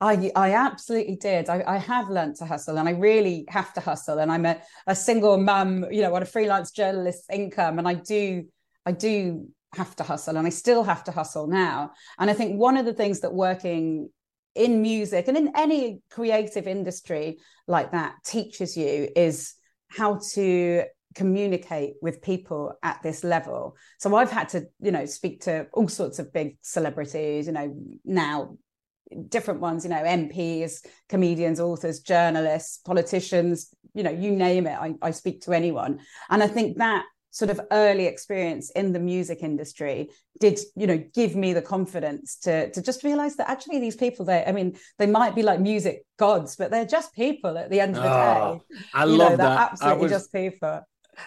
I, 0.00 0.30
I 0.36 0.52
absolutely 0.52 1.16
did. 1.16 1.48
I, 1.48 1.64
I 1.66 1.78
have 1.78 2.10
learnt 2.10 2.36
to 2.36 2.46
hustle 2.46 2.78
and 2.78 2.88
I 2.88 2.92
really 2.92 3.46
have 3.48 3.72
to 3.74 3.80
hustle. 3.80 4.18
And 4.18 4.30
I'm 4.30 4.44
a, 4.44 4.58
a 4.86 4.94
single 4.94 5.38
mum, 5.38 5.86
you 5.90 6.02
know, 6.02 6.14
on 6.14 6.22
a 6.22 6.26
freelance 6.26 6.72
journalist's 6.72 7.26
income. 7.30 7.78
And 7.78 7.88
I 7.88 7.94
do, 7.94 8.44
I 8.84 8.92
do 8.92 9.48
have 9.74 9.96
to 9.96 10.02
hustle 10.02 10.36
and 10.36 10.46
I 10.46 10.50
still 10.50 10.84
have 10.84 11.04
to 11.04 11.10
hustle 11.10 11.46
now. 11.46 11.92
And 12.18 12.30
I 12.30 12.34
think 12.34 12.58
one 12.58 12.76
of 12.76 12.84
the 12.84 12.92
things 12.92 13.20
that 13.20 13.32
working 13.32 14.10
in 14.54 14.82
music 14.82 15.26
and 15.26 15.36
in 15.36 15.52
any 15.56 16.00
creative 16.10 16.68
industry 16.68 17.38
like 17.66 17.92
that 17.92 18.14
teaches 18.24 18.76
you 18.76 19.08
is 19.16 19.54
how 19.88 20.20
to 20.32 20.84
communicate 21.14 21.94
with 22.02 22.22
people 22.22 22.74
at 22.82 23.02
this 23.02 23.24
level. 23.24 23.76
So 23.98 24.14
I've 24.14 24.30
had 24.30 24.48
to, 24.50 24.66
you 24.80 24.90
know, 24.90 25.06
speak 25.06 25.42
to 25.42 25.66
all 25.72 25.88
sorts 25.88 26.18
of 26.18 26.32
big 26.32 26.58
celebrities, 26.60 27.46
you 27.46 27.52
know, 27.52 27.76
now 28.04 28.56
different 29.28 29.60
ones, 29.60 29.84
you 29.84 29.90
know, 29.90 30.02
MPs, 30.02 30.84
comedians, 31.08 31.60
authors, 31.60 32.00
journalists, 32.00 32.78
politicians, 32.78 33.74
you 33.94 34.02
know, 34.02 34.10
you 34.10 34.32
name 34.32 34.66
it. 34.66 34.76
I, 34.78 34.94
I 35.02 35.10
speak 35.10 35.42
to 35.42 35.52
anyone. 35.52 36.00
And 36.30 36.42
I 36.42 36.48
think 36.48 36.78
that 36.78 37.04
sort 37.34 37.50
of 37.50 37.60
early 37.72 38.06
experience 38.06 38.70
in 38.70 38.92
the 38.92 39.00
music 39.00 39.42
industry 39.42 40.08
did 40.38 40.60
you 40.76 40.86
know 40.86 41.02
give 41.14 41.34
me 41.34 41.52
the 41.52 41.60
confidence 41.60 42.36
to 42.36 42.70
to 42.70 42.80
just 42.80 43.02
realize 43.02 43.34
that 43.34 43.50
actually 43.50 43.80
these 43.80 43.96
people 43.96 44.24
they 44.24 44.44
i 44.44 44.52
mean 44.52 44.76
they 45.00 45.06
might 45.06 45.34
be 45.34 45.42
like 45.42 45.58
music 45.58 46.04
gods 46.16 46.54
but 46.54 46.70
they're 46.70 46.86
just 46.86 47.12
people 47.12 47.58
at 47.58 47.70
the 47.70 47.80
end 47.80 47.96
of 47.96 48.04
the 48.04 48.08
oh, 48.08 48.62
day 48.68 48.78
i 48.94 49.04
you 49.04 49.16
love 49.16 49.32
know, 49.32 49.36
that 49.38 49.72
absolutely 49.72 50.02
was, 50.04 50.12
just 50.12 50.32
people 50.32 50.80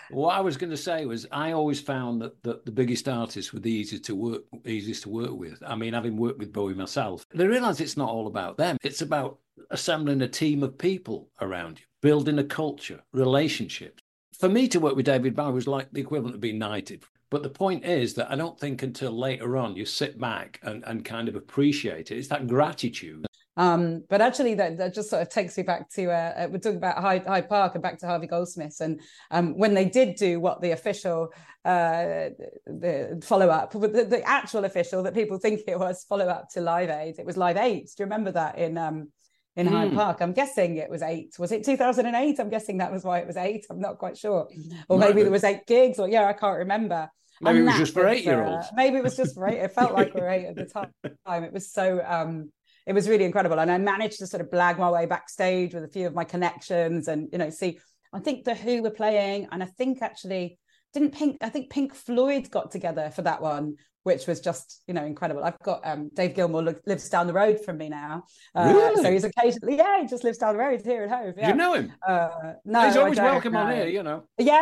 what 0.09 0.35
I 0.35 0.41
was 0.41 0.57
going 0.57 0.69
to 0.71 0.77
say 0.77 1.05
was, 1.05 1.25
I 1.31 1.51
always 1.51 1.79
found 1.79 2.21
that, 2.21 2.41
that 2.43 2.65
the 2.65 2.71
biggest 2.71 3.07
artists 3.07 3.53
were 3.53 3.59
the 3.59 3.71
easiest 3.71 4.05
to 4.05 4.15
work, 4.15 4.43
easiest 4.65 5.03
to 5.03 5.09
work 5.09 5.31
with. 5.31 5.61
I 5.65 5.75
mean, 5.75 5.93
having 5.93 6.17
worked 6.17 6.39
with 6.39 6.53
Bowie 6.53 6.73
myself, 6.73 7.25
they 7.33 7.47
realise 7.47 7.79
it's 7.79 7.97
not 7.97 8.09
all 8.09 8.27
about 8.27 8.57
them. 8.57 8.77
It's 8.83 9.01
about 9.01 9.39
assembling 9.71 10.21
a 10.21 10.27
team 10.27 10.63
of 10.63 10.77
people 10.77 11.29
around 11.41 11.79
you, 11.79 11.85
building 12.01 12.39
a 12.39 12.43
culture, 12.43 13.01
relationships. 13.13 14.01
For 14.37 14.49
me 14.49 14.67
to 14.69 14.79
work 14.79 14.95
with 14.95 15.05
David 15.05 15.35
Bowie 15.35 15.53
was 15.53 15.67
like 15.67 15.91
the 15.91 16.01
equivalent 16.01 16.35
of 16.35 16.41
being 16.41 16.59
knighted. 16.59 17.03
But 17.29 17.43
the 17.43 17.49
point 17.49 17.83
is 17.83 18.13
that 18.13 18.31
I 18.31 18.35
don't 18.35 18.59
think 18.59 18.83
until 18.83 19.11
later 19.11 19.57
on 19.57 19.75
you 19.75 19.85
sit 19.85 20.19
back 20.19 20.59
and, 20.63 20.83
and 20.85 21.03
kind 21.03 21.27
of 21.27 21.35
appreciate 21.35 22.11
it. 22.11 22.17
It's 22.17 22.29
that 22.29 22.47
gratitude 22.47 23.26
um, 23.57 24.03
but 24.07 24.21
actually, 24.21 24.53
that, 24.53 24.77
that 24.77 24.93
just 24.93 25.09
sort 25.09 25.23
of 25.23 25.29
takes 25.29 25.57
me 25.57 25.63
back 25.63 25.89
to 25.89 26.11
uh, 26.11 26.33
uh, 26.43 26.47
we're 26.51 26.59
talking 26.59 26.77
about 26.77 27.01
Hyde, 27.01 27.25
Hyde 27.25 27.49
Park 27.49 27.73
and 27.73 27.81
back 27.81 27.97
to 27.99 28.05
Harvey 28.05 28.27
Goldsmith, 28.27 28.79
and 28.79 29.01
um, 29.31 29.57
when 29.57 29.73
they 29.73 29.85
did 29.85 30.15
do 30.15 30.39
what 30.39 30.61
the 30.61 30.71
official 30.71 31.33
uh, 31.65 32.29
the 32.67 33.19
follow 33.25 33.49
up, 33.49 33.71
the, 33.71 34.05
the, 34.09 34.21
actual 34.25 34.63
official 34.65 35.01
that 35.03 35.15
people 35.15 35.39
think 35.39 35.61
it 35.67 35.79
was 35.79 36.05
follow 36.07 36.27
up 36.27 36.49
to 36.51 36.61
Live 36.61 36.91
Aid, 36.91 37.15
it 37.17 37.25
was 37.25 37.35
Live 37.35 37.57
Eight. 37.57 37.85
Do 37.97 38.03
you 38.03 38.05
remember 38.05 38.31
that 38.31 38.59
in 38.59 38.77
um, 38.77 39.11
in 39.55 39.67
mm. 39.67 39.71
Hyde 39.71 39.93
Park? 39.93 40.21
I'm 40.21 40.33
guessing 40.33 40.77
it 40.77 40.89
was 40.89 41.01
eight. 41.01 41.33
Was 41.39 41.51
it 41.51 41.65
2008? 41.65 42.39
I'm 42.39 42.49
guessing 42.49 42.77
that 42.77 42.91
was 42.91 43.03
why 43.03 43.19
it 43.19 43.27
was 43.27 43.37
eight. 43.37 43.65
I'm 43.71 43.81
not 43.81 43.97
quite 43.97 44.17
sure, 44.17 44.47
or 44.87 44.99
maybe 44.99 45.23
there 45.23 45.31
was 45.31 45.43
eight 45.43 45.65
gigs, 45.65 45.97
or 45.97 46.07
yeah, 46.07 46.27
I 46.27 46.33
can't 46.33 46.59
remember. 46.59 47.09
Maybe 47.41 47.59
and 47.59 47.67
it 47.67 47.71
was 47.71 47.79
just 47.79 47.93
for 47.93 48.07
eight 48.07 48.23
year 48.23 48.45
olds. 48.45 48.67
Uh, 48.67 48.75
maybe 48.75 48.97
it 48.97 49.03
was 49.03 49.17
just 49.17 49.33
for 49.33 49.47
eight. 49.47 49.57
It 49.57 49.71
felt 49.71 49.93
like 49.93 50.13
we 50.13 50.21
were 50.21 50.29
eight 50.29 50.45
at 50.45 50.55
the 50.55 50.65
time. 51.27 51.43
It 51.43 51.53
was 51.53 51.71
so 51.71 52.03
um, 52.05 52.51
it 52.87 52.93
was 52.93 53.09
really 53.09 53.25
incredible. 53.25 53.59
And 53.59 53.69
I 53.69 53.77
managed 53.77 54.19
to 54.19 54.27
sort 54.27 54.41
of 54.41 54.49
blag 54.49 54.79
my 54.79 54.89
way 54.89 55.05
backstage 55.05 55.73
with 55.73 55.83
a 55.83 55.89
few 55.89 56.07
of 56.07 56.15
my 56.15 56.23
connections 56.23 57.07
and, 57.07 57.27
you 57.31 57.37
know, 57.37 57.49
see, 57.49 57.79
I 58.13 58.19
think 58.19 58.45
the 58.45 58.55
Who 58.55 58.81
were 58.81 58.91
playing. 58.91 59.49
And 59.51 59.61
I 59.61 59.65
think 59.65 60.01
actually 60.01 60.57
didn't 60.93 61.11
Pink 61.13 61.37
I 61.41 61.49
think 61.49 61.69
Pink 61.69 61.93
Floyd 61.93 62.49
got 62.49 62.71
together 62.71 63.11
for 63.13 63.21
that 63.23 63.41
one 63.41 63.75
which 64.03 64.25
was 64.25 64.39
just 64.39 64.83
you 64.87 64.93
know 64.93 65.03
incredible. 65.03 65.43
I've 65.43 65.59
got 65.59 65.81
um, 65.85 66.09
Dave 66.13 66.33
Gilmour 66.33 66.79
lives 66.85 67.09
down 67.09 67.27
the 67.27 67.33
road 67.33 67.59
from 67.65 67.77
me 67.77 67.89
now, 67.89 68.23
uh, 68.55 68.71
really? 68.73 69.03
so 69.03 69.11
he's 69.11 69.25
occasionally 69.25 69.75
yeah 69.75 69.99
he 70.01 70.07
just 70.07 70.23
lives 70.23 70.37
down 70.37 70.53
the 70.53 70.59
road 70.59 70.81
here 70.81 71.03
at 71.03 71.09
home. 71.09 71.33
Yeah. 71.37 71.49
You 71.49 71.55
know 71.55 71.73
him? 71.73 71.91
Uh, 72.07 72.29
no, 72.63 72.85
he's 72.85 72.95
always 72.95 73.17
welcome 73.17 73.55
on 73.57 73.73
here. 73.73 73.87
You 73.87 74.03
know. 74.03 74.23
Yeah. 74.37 74.61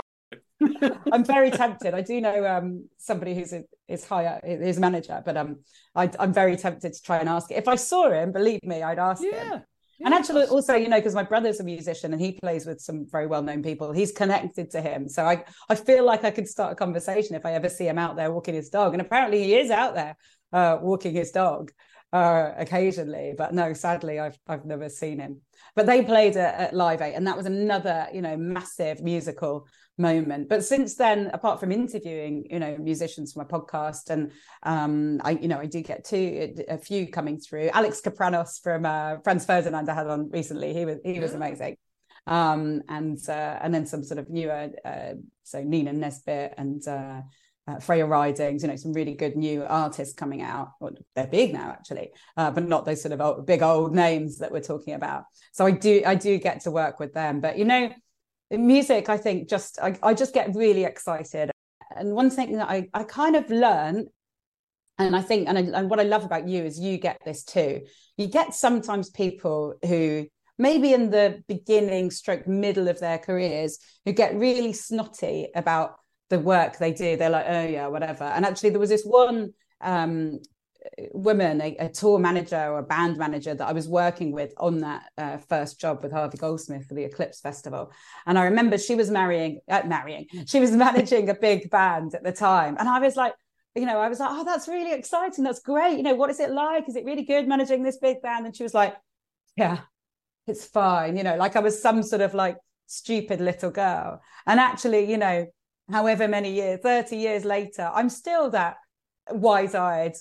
I'm 1.12 1.26
very 1.26 1.52
tempted. 1.52 1.94
I 1.94 2.02
do 2.02 2.22
know 2.22 2.46
um, 2.46 2.88
somebody 2.98 3.36
who's 3.36 3.54
a, 3.54 3.64
is 3.88 4.06
higher, 4.06 4.40
his 4.44 4.80
manager, 4.80 5.22
but 5.26 5.36
um, 5.36 5.58
I, 5.94 6.10
am 6.20 6.34
very 6.34 6.56
tempted 6.56 6.94
to 6.94 7.02
try 7.02 7.18
and 7.18 7.28
ask. 7.28 7.52
If 7.52 7.68
I 7.68 7.76
saw 7.76 8.10
him, 8.10 8.32
believe 8.32 8.64
me, 8.64 8.82
I'd 8.82 9.00
ask 9.00 9.22
yeah. 9.24 9.32
him. 9.32 9.62
Yeah, 10.00 10.08
and 10.08 10.14
actually, 10.14 10.44
also, 10.44 10.76
you 10.76 10.90
know, 10.90 10.98
because 10.98 11.16
my 11.16 11.24
brother's 11.24 11.62
a 11.62 11.64
musician 11.64 12.12
and 12.12 12.22
he 12.22 12.34
plays 12.34 12.66
with 12.66 12.82
some 12.82 13.06
very 13.10 13.28
well-known 13.28 13.64
people, 13.64 13.94
he's 13.94 14.12
connected 14.12 14.70
to 14.72 14.82
him. 14.82 15.08
So 15.08 15.26
I, 15.26 15.46
I 15.70 15.76
feel 15.76 16.04
like 16.06 16.26
I 16.26 16.32
could 16.32 16.50
start 16.50 16.74
a 16.74 16.76
conversation 16.76 17.36
if 17.36 17.46
I 17.46 17.54
ever 17.54 17.70
see 17.70 17.88
him 17.88 17.98
out 17.98 18.18
there 18.18 18.32
walking 18.32 18.56
his 18.56 18.70
dog. 18.70 18.94
And 18.94 19.02
apparently, 19.02 19.44
he 19.44 19.56
is 19.56 19.72
out 19.72 19.96
there 19.96 20.18
uh, 20.52 20.80
walking 20.82 21.14
his 21.14 21.32
dog 21.32 21.72
uh, 22.12 22.52
occasionally. 22.58 23.36
But 23.38 23.54
no, 23.54 23.74
sadly, 23.74 24.20
I've 24.20 24.38
I've 24.48 24.66
never 24.66 24.90
seen 24.90 25.20
him. 25.20 25.42
But 25.76 25.86
they 25.86 26.04
played 26.04 26.36
at, 26.36 26.56
at 26.56 26.74
Live 26.74 27.02
Eight, 27.02 27.14
and 27.14 27.28
that 27.28 27.38
was 27.38 27.46
another, 27.46 28.08
you 28.14 28.22
know, 28.22 28.36
massive 28.36 29.02
musical 29.02 29.66
moment. 29.98 30.50
But 30.50 30.64
since 30.64 30.96
then, 30.96 31.30
apart 31.34 31.60
from 31.60 31.72
interviewing, 31.72 32.48
you 32.50 32.60
know, 32.60 32.78
musicians 32.78 33.34
for 33.34 33.40
my 33.40 33.46
podcast, 33.46 34.10
and 34.10 34.32
um, 34.64 35.22
I, 35.24 35.32
you 35.32 35.48
know, 35.48 35.60
I 35.60 35.66
do 35.66 35.82
get 35.82 36.06
two, 36.06 36.56
a 36.68 36.78
few 36.78 37.08
coming 37.08 37.40
through. 37.40 37.70
Alex 37.74 38.02
Kapranos 38.02 38.60
from 38.60 38.86
uh, 38.86 39.18
Franz 39.24 39.46
Ferdinand 39.46 39.90
I 39.90 39.94
had 39.94 40.08
on 40.08 40.30
recently. 40.30 40.74
He 40.74 40.86
was 40.86 40.98
he 41.04 41.20
was 41.20 41.34
amazing. 41.34 41.78
Um, 42.28 42.82
and 42.90 43.20
uh, 43.30 43.60
and 43.62 43.74
then 43.74 43.86
some 43.86 44.04
sort 44.04 44.20
of 44.20 44.30
newer, 44.30 44.70
uh, 44.84 45.14
so 45.44 45.64
Nina 45.64 45.94
Nesbitt 45.94 46.56
and 46.58 46.86
uh, 46.88 47.22
uh, 47.68 47.80
Freya 47.80 48.06
Ridings, 48.06 48.64
you 48.64 48.70
know, 48.70 48.76
some 48.76 48.94
really 48.94 49.14
good 49.14 49.36
new 49.36 49.64
artists 49.64 50.14
coming 50.14 50.42
out. 50.42 50.72
Well, 50.80 50.94
they're 51.16 51.28
big 51.28 51.54
now, 51.54 51.72
actually, 51.72 52.12
uh, 52.38 52.52
but 52.52 52.68
not 52.68 52.86
those 52.86 53.02
sort 53.02 53.12
of 53.12 53.22
old, 53.22 53.46
big 53.46 53.64
old 53.64 53.94
names 53.94 54.40
that 54.40 54.52
we're 54.52 54.62
talking 54.62 54.94
about. 54.94 55.26
So 55.52 55.66
I 55.66 55.72
do, 55.72 56.04
I 56.06 56.16
do 56.16 56.38
get 56.38 56.62
to 56.62 56.72
work 56.72 57.00
with 57.00 57.14
them. 57.14 57.42
But 57.42 57.58
you 57.58 57.66
know, 57.66 57.92
music, 58.52 59.10
I 59.10 59.18
think, 59.18 59.50
just 59.50 59.80
I, 59.82 59.98
I 60.04 60.14
just 60.14 60.34
get 60.34 60.56
really 60.56 60.84
excited. 60.84 61.52
And 61.96 62.14
one 62.14 62.30
thing 62.30 62.58
that 62.58 62.70
I, 62.70 62.88
I 62.94 63.04
kind 63.04 63.36
of 63.36 63.50
learn, 63.50 64.08
and 64.98 65.16
I 65.16 65.22
think, 65.22 65.48
and, 65.48 65.58
I, 65.58 65.62
and 65.80 65.90
what 65.90 66.00
I 66.00 66.04
love 66.04 66.24
about 66.24 66.48
you 66.48 66.64
is 66.64 66.80
you 66.80 66.98
get 66.98 67.20
this 67.26 67.44
too. 67.44 67.82
You 68.18 68.28
get 68.28 68.54
sometimes 68.54 69.10
people 69.10 69.76
who 69.84 70.28
maybe 70.58 70.94
in 70.94 71.10
the 71.10 71.44
beginning, 71.48 72.12
stroke 72.12 72.48
middle 72.48 72.88
of 72.88 73.00
their 73.00 73.18
careers, 73.18 73.78
who 74.06 74.14
get 74.14 74.36
really 74.36 74.74
snotty 74.74 75.50
about 75.56 75.96
the 76.30 76.40
work 76.40 76.78
they 76.78 76.94
do. 76.94 77.18
They're 77.18 77.30
like, 77.30 77.46
oh 77.48 77.68
yeah, 77.68 77.88
whatever. 77.88 78.24
And 78.24 78.46
actually, 78.46 78.70
there 78.72 78.80
was 78.80 78.90
this 78.90 79.04
one 79.04 79.54
um, 79.82 80.40
woman, 81.14 81.62
a, 81.62 81.76
a, 81.78 81.90
tour 81.90 82.20
manager 82.20 82.58
or 82.58 82.80
a 82.80 82.84
band 82.84 83.18
manager 83.18 83.54
that 83.54 83.68
I 83.68 83.74
was 83.74 83.88
working 83.88 84.32
with 84.32 84.54
on 84.58 84.80
that 84.80 85.04
uh, 85.18 85.38
first 85.38 85.80
job 85.80 86.02
with 86.02 86.12
Harvey 86.12 86.38
Goldsmith 86.38 86.88
for 86.88 86.94
the 86.94 87.04
Eclipse 87.04 87.42
Festival. 87.42 87.92
And 88.26 88.40
I 88.40 88.46
remember 88.46 88.78
she 88.78 88.96
was 88.96 89.12
marrying, 89.12 89.60
uh, 89.70 89.84
marrying, 89.86 90.28
she 90.46 90.60
was 90.60 90.72
managing 90.88 91.30
a 91.30 91.34
big 91.34 91.70
band 91.70 92.16
at 92.16 92.24
the 92.24 92.32
time. 92.32 92.78
And 92.80 92.88
I 92.88 93.00
was 93.00 93.16
like, 93.16 93.34
you 93.76 93.86
know, 93.86 94.00
I 94.00 94.08
was 94.08 94.20
like, 94.20 94.30
oh, 94.32 94.46
that's 94.46 94.68
really 94.68 94.94
exciting. 94.94 95.44
That's 95.44 95.60
great. 95.60 95.98
You 95.98 96.04
know, 96.04 96.16
what 96.16 96.30
is 96.30 96.40
it 96.40 96.52
like? 96.52 96.88
Is 96.88 96.96
it 96.96 97.06
really 97.06 97.24
good 97.24 97.48
managing 97.48 97.84
this 97.84 97.98
big 97.98 98.22
band? 98.22 98.46
And 98.46 98.56
she 98.56 98.64
was 98.64 98.74
like, 98.74 98.96
yeah, 99.58 99.80
it's 100.48 100.66
fine. 100.66 101.18
You 101.18 101.24
know, 101.24 101.36
like 101.36 101.56
I 101.56 101.60
was 101.60 101.82
some 101.82 102.02
sort 102.02 102.22
of 102.22 102.34
like 102.34 102.58
stupid 102.88 103.42
little 103.42 103.72
girl. 103.72 104.22
And 104.46 104.60
actually, 104.60 105.10
you 105.12 105.18
know, 105.18 105.48
however 105.92 106.28
many 106.28 106.54
years, 106.54 106.80
30 106.82 107.18
years 107.18 107.44
later, 107.44 107.92
I'm 107.94 108.10
still 108.10 108.50
that 108.52 108.78
wide-eyed 109.32 110.14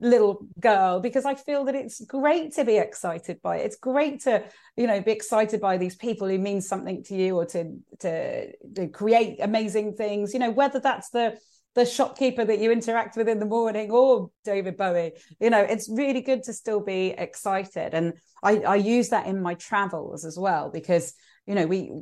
little 0.00 0.46
girl 0.60 1.00
because 1.00 1.24
I 1.24 1.34
feel 1.34 1.64
that 1.64 1.74
it's 1.74 2.04
great 2.04 2.54
to 2.54 2.64
be 2.64 2.76
excited 2.76 3.40
by 3.42 3.58
it. 3.58 3.66
It's 3.66 3.76
great 3.76 4.22
to, 4.22 4.44
you 4.76 4.86
know, 4.86 5.00
be 5.00 5.12
excited 5.12 5.60
by 5.60 5.76
these 5.76 5.96
people 5.96 6.28
who 6.28 6.38
mean 6.38 6.60
something 6.60 7.02
to 7.04 7.14
you 7.14 7.36
or 7.36 7.46
to 7.46 7.76
to, 8.00 8.52
to 8.74 8.88
create 8.88 9.38
amazing 9.40 9.94
things. 9.94 10.32
You 10.32 10.40
know, 10.40 10.50
whether 10.50 10.80
that's 10.80 11.10
the 11.10 11.38
the 11.76 11.84
shopkeeper 11.84 12.42
that 12.42 12.58
you 12.58 12.72
interact 12.72 13.16
with 13.16 13.28
in 13.28 13.38
the 13.38 13.44
morning 13.44 13.90
or 13.90 14.30
David 14.44 14.78
Bowie. 14.78 15.12
You 15.38 15.50
know, 15.50 15.60
it's 15.60 15.90
really 15.90 16.22
good 16.22 16.42
to 16.44 16.54
still 16.54 16.80
be 16.80 17.08
excited. 17.08 17.92
And 17.92 18.14
I, 18.42 18.60
I 18.60 18.76
use 18.76 19.10
that 19.10 19.26
in 19.26 19.42
my 19.42 19.54
travels 19.54 20.24
as 20.24 20.38
well 20.38 20.70
because 20.70 21.12
you 21.46 21.54
know 21.54 21.66
we 21.66 21.92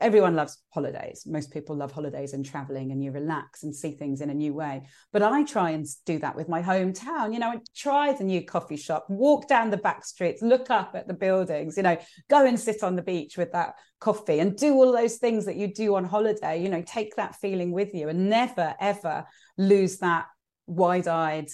everyone 0.00 0.34
loves 0.34 0.58
holidays. 0.70 1.22
Most 1.24 1.52
people 1.52 1.76
love 1.76 1.92
holidays 1.92 2.32
and 2.32 2.44
traveling 2.44 2.90
and 2.90 3.02
you 3.02 3.12
relax 3.12 3.62
and 3.62 3.74
see 3.74 3.92
things 3.92 4.20
in 4.20 4.30
a 4.30 4.34
new 4.34 4.52
way. 4.52 4.82
But 5.12 5.22
i 5.22 5.44
try 5.44 5.70
and 5.70 5.86
do 6.04 6.18
that 6.18 6.34
with 6.34 6.48
my 6.48 6.62
hometown. 6.62 7.32
You 7.32 7.38
know 7.38 7.50
I 7.50 7.60
try 7.76 8.12
the 8.12 8.24
new 8.24 8.44
coffee 8.44 8.76
shop 8.76 9.06
walk 9.08 9.48
down 9.48 9.70
the 9.70 9.76
back 9.76 10.04
streets 10.04 10.42
look 10.42 10.70
up 10.70 10.92
at 10.94 11.06
the 11.06 11.14
buildings 11.14 11.76
you 11.76 11.82
know 11.82 11.96
go 12.28 12.44
and 12.44 12.58
sit 12.58 12.82
on 12.82 12.96
the 12.96 13.02
beach 13.02 13.38
with 13.38 13.52
that 13.52 13.74
coffee 14.00 14.40
and 14.40 14.56
do 14.56 14.74
all 14.74 14.92
those 14.92 15.16
things 15.16 15.44
that 15.46 15.56
you 15.56 15.72
do 15.72 15.94
on 15.94 16.04
holiday. 16.04 16.60
You 16.60 16.68
know 16.68 16.82
take 16.82 17.14
that 17.16 17.36
feeling 17.36 17.70
with 17.70 17.94
you 17.94 18.08
and 18.08 18.28
never 18.28 18.74
ever 18.80 19.26
lose 19.56 19.98
that 19.98 20.26
wide-eyed 20.66 21.48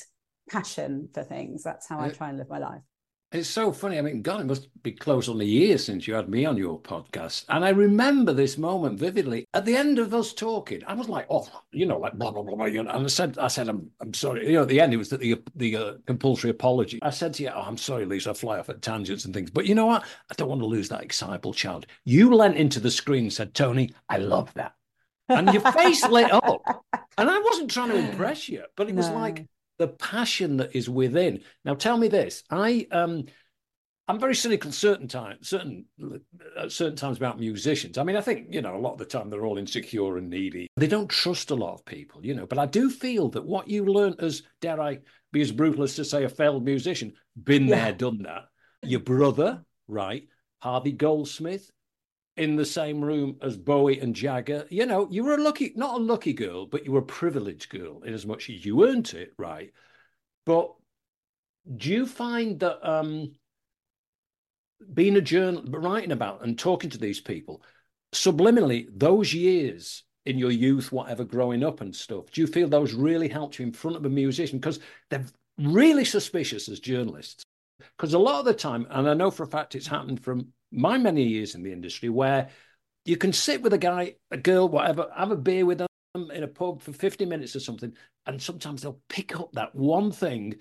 passion 0.50 1.08
for 1.12 1.22
things. 1.22 1.62
That's 1.62 1.86
how 1.86 2.00
i 2.00 2.08
try 2.08 2.30
and 2.30 2.38
live 2.38 2.48
my 2.48 2.58
life 2.58 2.82
it's 3.34 3.48
so 3.48 3.72
funny. 3.72 3.98
I 3.98 4.02
mean, 4.02 4.22
God, 4.22 4.40
it 4.40 4.46
must 4.46 4.68
be 4.82 4.92
close 4.92 5.28
on 5.28 5.40
a 5.40 5.44
year 5.44 5.76
since 5.76 6.06
you 6.06 6.14
had 6.14 6.28
me 6.28 6.44
on 6.44 6.56
your 6.56 6.78
podcast. 6.78 7.44
And 7.48 7.64
I 7.64 7.70
remember 7.70 8.32
this 8.32 8.56
moment 8.56 8.98
vividly. 8.98 9.46
At 9.54 9.64
the 9.64 9.76
end 9.76 9.98
of 9.98 10.14
us 10.14 10.32
talking, 10.32 10.82
I 10.86 10.94
was 10.94 11.08
like, 11.08 11.26
oh, 11.30 11.48
you 11.72 11.86
know, 11.86 11.98
like 11.98 12.14
blah, 12.14 12.30
blah, 12.30 12.42
blah, 12.42 12.54
blah. 12.54 12.66
You 12.66 12.84
know, 12.84 12.90
and 12.90 13.04
I 13.04 13.08
said, 13.08 13.36
I 13.38 13.48
said, 13.48 13.68
I'm, 13.68 13.90
I'm 14.00 14.14
sorry. 14.14 14.46
You 14.46 14.54
know, 14.54 14.62
at 14.62 14.68
the 14.68 14.80
end, 14.80 14.94
it 14.94 14.98
was 14.98 15.10
the, 15.10 15.42
the 15.56 15.76
uh, 15.76 15.92
compulsory 16.06 16.50
apology. 16.50 17.00
I 17.02 17.10
said 17.10 17.34
to 17.34 17.42
you, 17.42 17.50
oh, 17.54 17.62
I'm 17.62 17.78
sorry, 17.78 18.04
Lisa, 18.04 18.30
I 18.30 18.34
fly 18.34 18.58
off 18.58 18.68
at 18.68 18.82
tangents 18.82 19.24
and 19.24 19.34
things. 19.34 19.50
But 19.50 19.66
you 19.66 19.74
know 19.74 19.86
what? 19.86 20.04
I 20.30 20.34
don't 20.34 20.48
want 20.48 20.60
to 20.60 20.66
lose 20.66 20.88
that 20.90 21.02
excitable 21.02 21.52
child. 21.52 21.86
You 22.04 22.34
leant 22.34 22.56
into 22.56 22.80
the 22.80 22.90
screen 22.90 23.24
and 23.24 23.32
said, 23.32 23.54
Tony, 23.54 23.92
I 24.08 24.18
love 24.18 24.54
that. 24.54 24.74
And 25.28 25.52
your 25.52 25.62
face 25.72 26.06
lit 26.06 26.30
up. 26.30 26.84
And 27.16 27.30
I 27.30 27.38
wasn't 27.38 27.70
trying 27.70 27.90
to 27.90 27.96
impress 27.96 28.48
you, 28.48 28.64
but 28.76 28.88
it 28.88 28.94
was 28.94 29.08
like, 29.08 29.46
the 29.78 29.88
passion 29.88 30.58
that 30.58 30.74
is 30.76 30.88
within. 30.88 31.40
Now, 31.64 31.74
tell 31.74 31.96
me 31.96 32.08
this: 32.08 32.42
I 32.50 32.86
um, 32.90 33.24
I'm 34.06 34.20
very 34.20 34.34
cynical 34.34 34.70
certain 34.70 35.08
times, 35.08 35.48
certain 35.48 35.86
uh, 36.56 36.68
certain 36.68 36.96
times 36.96 37.16
about 37.16 37.40
musicians. 37.40 37.96
I 37.96 38.02
mean, 38.02 38.16
I 38.16 38.20
think 38.20 38.48
you 38.50 38.60
know 38.60 38.76
a 38.76 38.78
lot 38.78 38.92
of 38.92 38.98
the 38.98 39.06
time 39.06 39.30
they're 39.30 39.46
all 39.46 39.56
insecure 39.56 40.18
and 40.18 40.28
needy. 40.28 40.68
They 40.76 40.86
don't 40.86 41.08
trust 41.08 41.50
a 41.50 41.54
lot 41.54 41.74
of 41.74 41.84
people, 41.86 42.24
you 42.24 42.34
know. 42.34 42.46
But 42.46 42.58
I 42.58 42.66
do 42.66 42.90
feel 42.90 43.30
that 43.30 43.46
what 43.46 43.68
you 43.68 43.86
learn 43.86 44.14
as, 44.18 44.42
dare 44.60 44.80
I 44.80 44.98
be 45.32 45.40
as 45.40 45.52
brutal 45.52 45.84
as 45.84 45.96
to 45.96 46.04
say, 46.04 46.24
a 46.24 46.28
failed 46.28 46.64
musician, 46.64 47.14
been 47.42 47.66
yeah. 47.66 47.84
there, 47.84 47.92
done 47.94 48.22
that. 48.24 48.44
Your 48.82 49.00
brother, 49.00 49.64
right? 49.88 50.28
Harvey 50.60 50.92
Goldsmith, 50.92 51.70
in 52.36 52.56
the 52.56 52.64
same 52.64 53.02
room 53.02 53.36
as 53.42 53.56
Bowie 53.56 54.00
and 54.00 54.14
Jagger. 54.14 54.66
You 54.68 54.86
know, 54.86 55.08
you 55.10 55.24
were 55.24 55.34
a 55.34 55.42
lucky, 55.42 55.72
not 55.76 56.00
a 56.00 56.02
lucky 56.02 56.32
girl, 56.32 56.66
but 56.66 56.84
you 56.84 56.92
were 56.92 57.00
a 57.00 57.02
privileged 57.02 57.68
girl 57.68 58.02
in 58.02 58.12
as 58.12 58.26
much 58.26 58.50
as 58.50 58.64
you 58.64 58.86
earned 58.86 59.14
it, 59.14 59.34
right? 59.38 59.72
But 60.44 60.74
do 61.76 61.90
you 61.90 62.06
find 62.06 62.58
that 62.60 62.86
um, 62.88 63.32
being 64.92 65.16
a 65.16 65.20
journal, 65.20 65.62
writing 65.68 66.12
about 66.12 66.44
and 66.44 66.58
talking 66.58 66.90
to 66.90 66.98
these 66.98 67.20
people, 67.20 67.62
subliminally, 68.12 68.88
those 68.92 69.32
years 69.32 70.02
in 70.26 70.38
your 70.38 70.50
youth, 70.50 70.90
whatever, 70.90 71.24
growing 71.24 71.62
up 71.62 71.80
and 71.80 71.94
stuff, 71.94 72.30
do 72.30 72.40
you 72.40 72.46
feel 72.46 72.68
those 72.68 72.94
really 72.94 73.28
helped 73.28 73.58
you 73.58 73.66
in 73.66 73.72
front 73.72 73.96
of 73.96 74.04
a 74.04 74.10
musician? 74.10 74.58
Because 74.58 74.80
they're 75.10 75.24
really 75.58 76.04
suspicious 76.04 76.68
as 76.68 76.80
journalists. 76.80 77.44
Because 77.96 78.14
a 78.14 78.18
lot 78.18 78.40
of 78.40 78.44
the 78.44 78.54
time, 78.54 78.86
and 78.90 79.08
I 79.08 79.14
know 79.14 79.30
for 79.30 79.42
a 79.44 79.48
fact 79.48 79.74
it's 79.74 79.86
happened 79.86 80.22
from 80.22 80.48
my 80.74 80.98
many 80.98 81.22
years 81.22 81.54
in 81.54 81.62
the 81.62 81.72
industry 81.72 82.08
where 82.08 82.48
you 83.04 83.16
can 83.16 83.32
sit 83.32 83.62
with 83.62 83.72
a 83.72 83.78
guy, 83.78 84.14
a 84.30 84.36
girl, 84.36 84.68
whatever, 84.68 85.08
have 85.16 85.30
a 85.30 85.36
beer 85.36 85.66
with 85.66 85.78
them 85.78 85.88
in 86.14 86.42
a 86.42 86.48
pub 86.48 86.82
for 86.82 86.92
50 86.92 87.26
minutes 87.26 87.54
or 87.54 87.60
something, 87.60 87.92
and 88.26 88.40
sometimes 88.40 88.82
they'll 88.82 89.00
pick 89.08 89.38
up 89.38 89.52
that 89.52 89.74
one 89.74 90.10
thing 90.10 90.56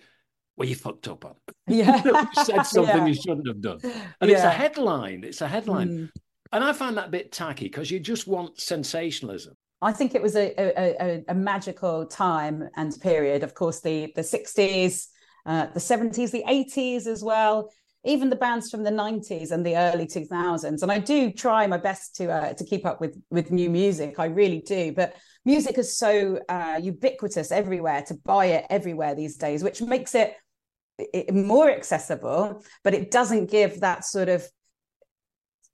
where 0.55 0.67
you 0.67 0.75
fucked 0.75 1.07
up 1.07 1.25
on. 1.25 1.35
Yeah. 1.67 2.03
you 2.03 2.43
said 2.43 2.63
something 2.63 2.97
yeah. 2.97 3.05
you 3.05 3.13
shouldn't 3.13 3.47
have 3.47 3.61
done. 3.61 3.79
And 4.19 4.29
yeah. 4.29 4.35
it's 4.35 4.43
a 4.43 4.49
headline. 4.49 5.23
It's 5.23 5.41
a 5.41 5.47
headline. 5.47 5.89
Mm. 5.89 6.09
And 6.51 6.63
I 6.63 6.73
find 6.73 6.97
that 6.97 7.07
a 7.07 7.11
bit 7.11 7.31
tacky 7.31 7.65
because 7.65 7.89
you 7.89 7.99
just 7.99 8.27
want 8.27 8.59
sensationalism. 8.59 9.55
I 9.81 9.93
think 9.93 10.13
it 10.13 10.21
was 10.21 10.35
a, 10.35 10.53
a, 10.57 11.23
a, 11.27 11.33
magical 11.33 12.05
time 12.05 12.69
and 12.75 12.93
period. 13.01 13.43
Of 13.43 13.53
course, 13.53 13.81
the 13.81 14.11
the 14.15 14.21
60s, 14.21 15.07
uh, 15.45 15.67
the 15.67 15.79
70s, 15.79 16.31
the 16.31 16.43
80s 16.47 17.07
as 17.07 17.23
well 17.23 17.69
even 18.05 18.29
the 18.29 18.35
bands 18.35 18.69
from 18.69 18.83
the 18.83 18.91
90s 18.91 19.51
and 19.51 19.65
the 19.65 19.77
early 19.77 20.05
2000s 20.05 20.81
and 20.81 20.91
i 20.91 20.99
do 20.99 21.31
try 21.31 21.65
my 21.67 21.77
best 21.77 22.15
to 22.15 22.31
uh, 22.31 22.53
to 22.53 22.63
keep 22.63 22.85
up 22.85 22.99
with 22.99 23.15
with 23.29 23.51
new 23.51 23.69
music. 23.69 24.19
I 24.19 24.25
really 24.25 24.61
do. 24.61 24.93
But 24.93 25.15
music 25.45 25.77
is 25.77 25.97
so 25.97 26.39
uh, 26.49 26.79
ubiquitous 26.81 27.51
everywhere 27.51 28.03
to 28.07 28.15
buy 28.25 28.45
it 28.45 28.65
everywhere 28.69 29.15
these 29.15 29.35
days 29.35 29.63
which 29.63 29.81
makes 29.81 30.15
it, 30.15 30.35
it 30.97 31.33
more 31.33 31.69
accessible 31.69 32.63
but 32.83 32.93
it 32.93 33.11
doesn't 33.11 33.51
give 33.51 33.81
that 33.81 34.05
sort 34.05 34.29
of 34.29 34.47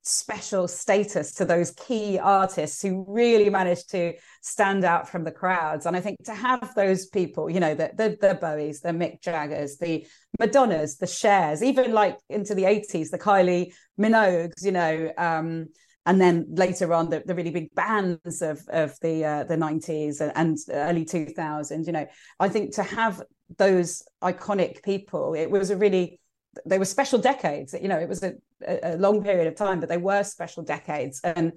special 0.09 0.67
status 0.67 1.33
to 1.33 1.45
those 1.45 1.71
key 1.71 2.17
artists 2.17 2.81
who 2.81 3.05
really 3.07 3.49
managed 3.49 3.89
to 3.91 4.13
stand 4.41 4.83
out 4.83 5.07
from 5.07 5.23
the 5.23 5.31
crowds. 5.31 5.85
And 5.85 5.95
I 5.95 6.01
think 6.01 6.17
to 6.25 6.33
have 6.33 6.73
those 6.75 7.07
people, 7.07 7.49
you 7.49 7.59
know, 7.59 7.75
the 7.75 7.91
the, 7.95 8.17
the 8.19 8.35
Bowies, 8.35 8.81
the 8.81 8.89
Mick 8.89 9.21
Jaggers, 9.21 9.77
the 9.77 10.05
Madonnas, 10.39 10.97
the 10.97 11.07
Chers, 11.07 11.63
even 11.63 11.93
like 11.93 12.17
into 12.29 12.55
the 12.55 12.63
80s, 12.63 13.09
the 13.09 13.19
Kylie 13.19 13.73
Minogues, 13.99 14.63
you 14.63 14.71
know, 14.71 15.11
um, 15.17 15.67
and 16.05 16.19
then 16.19 16.47
later 16.49 16.93
on 16.93 17.09
the, 17.09 17.21
the 17.25 17.35
really 17.35 17.51
big 17.51 17.73
bands 17.75 18.41
of 18.41 18.61
of 18.69 18.97
the 19.01 19.23
uh, 19.23 19.43
the 19.43 19.55
90s 19.55 20.21
and, 20.21 20.31
and 20.35 20.57
early 20.71 21.05
2000s, 21.05 21.85
you 21.85 21.93
know, 21.93 22.07
I 22.39 22.49
think 22.49 22.73
to 22.75 22.83
have 22.83 23.21
those 23.57 24.03
iconic 24.23 24.83
people, 24.83 25.33
it 25.33 25.51
was 25.51 25.69
a 25.69 25.77
really 25.77 26.19
they 26.65 26.79
were 26.79 26.85
special 26.85 27.19
decades. 27.19 27.73
You 27.79 27.87
know, 27.87 27.99
it 27.99 28.09
was 28.09 28.23
a, 28.23 28.33
a 28.65 28.97
long 28.97 29.23
period 29.23 29.47
of 29.47 29.55
time, 29.55 29.79
but 29.79 29.89
they 29.89 29.97
were 29.97 30.23
special 30.23 30.63
decades. 30.63 31.21
And 31.23 31.53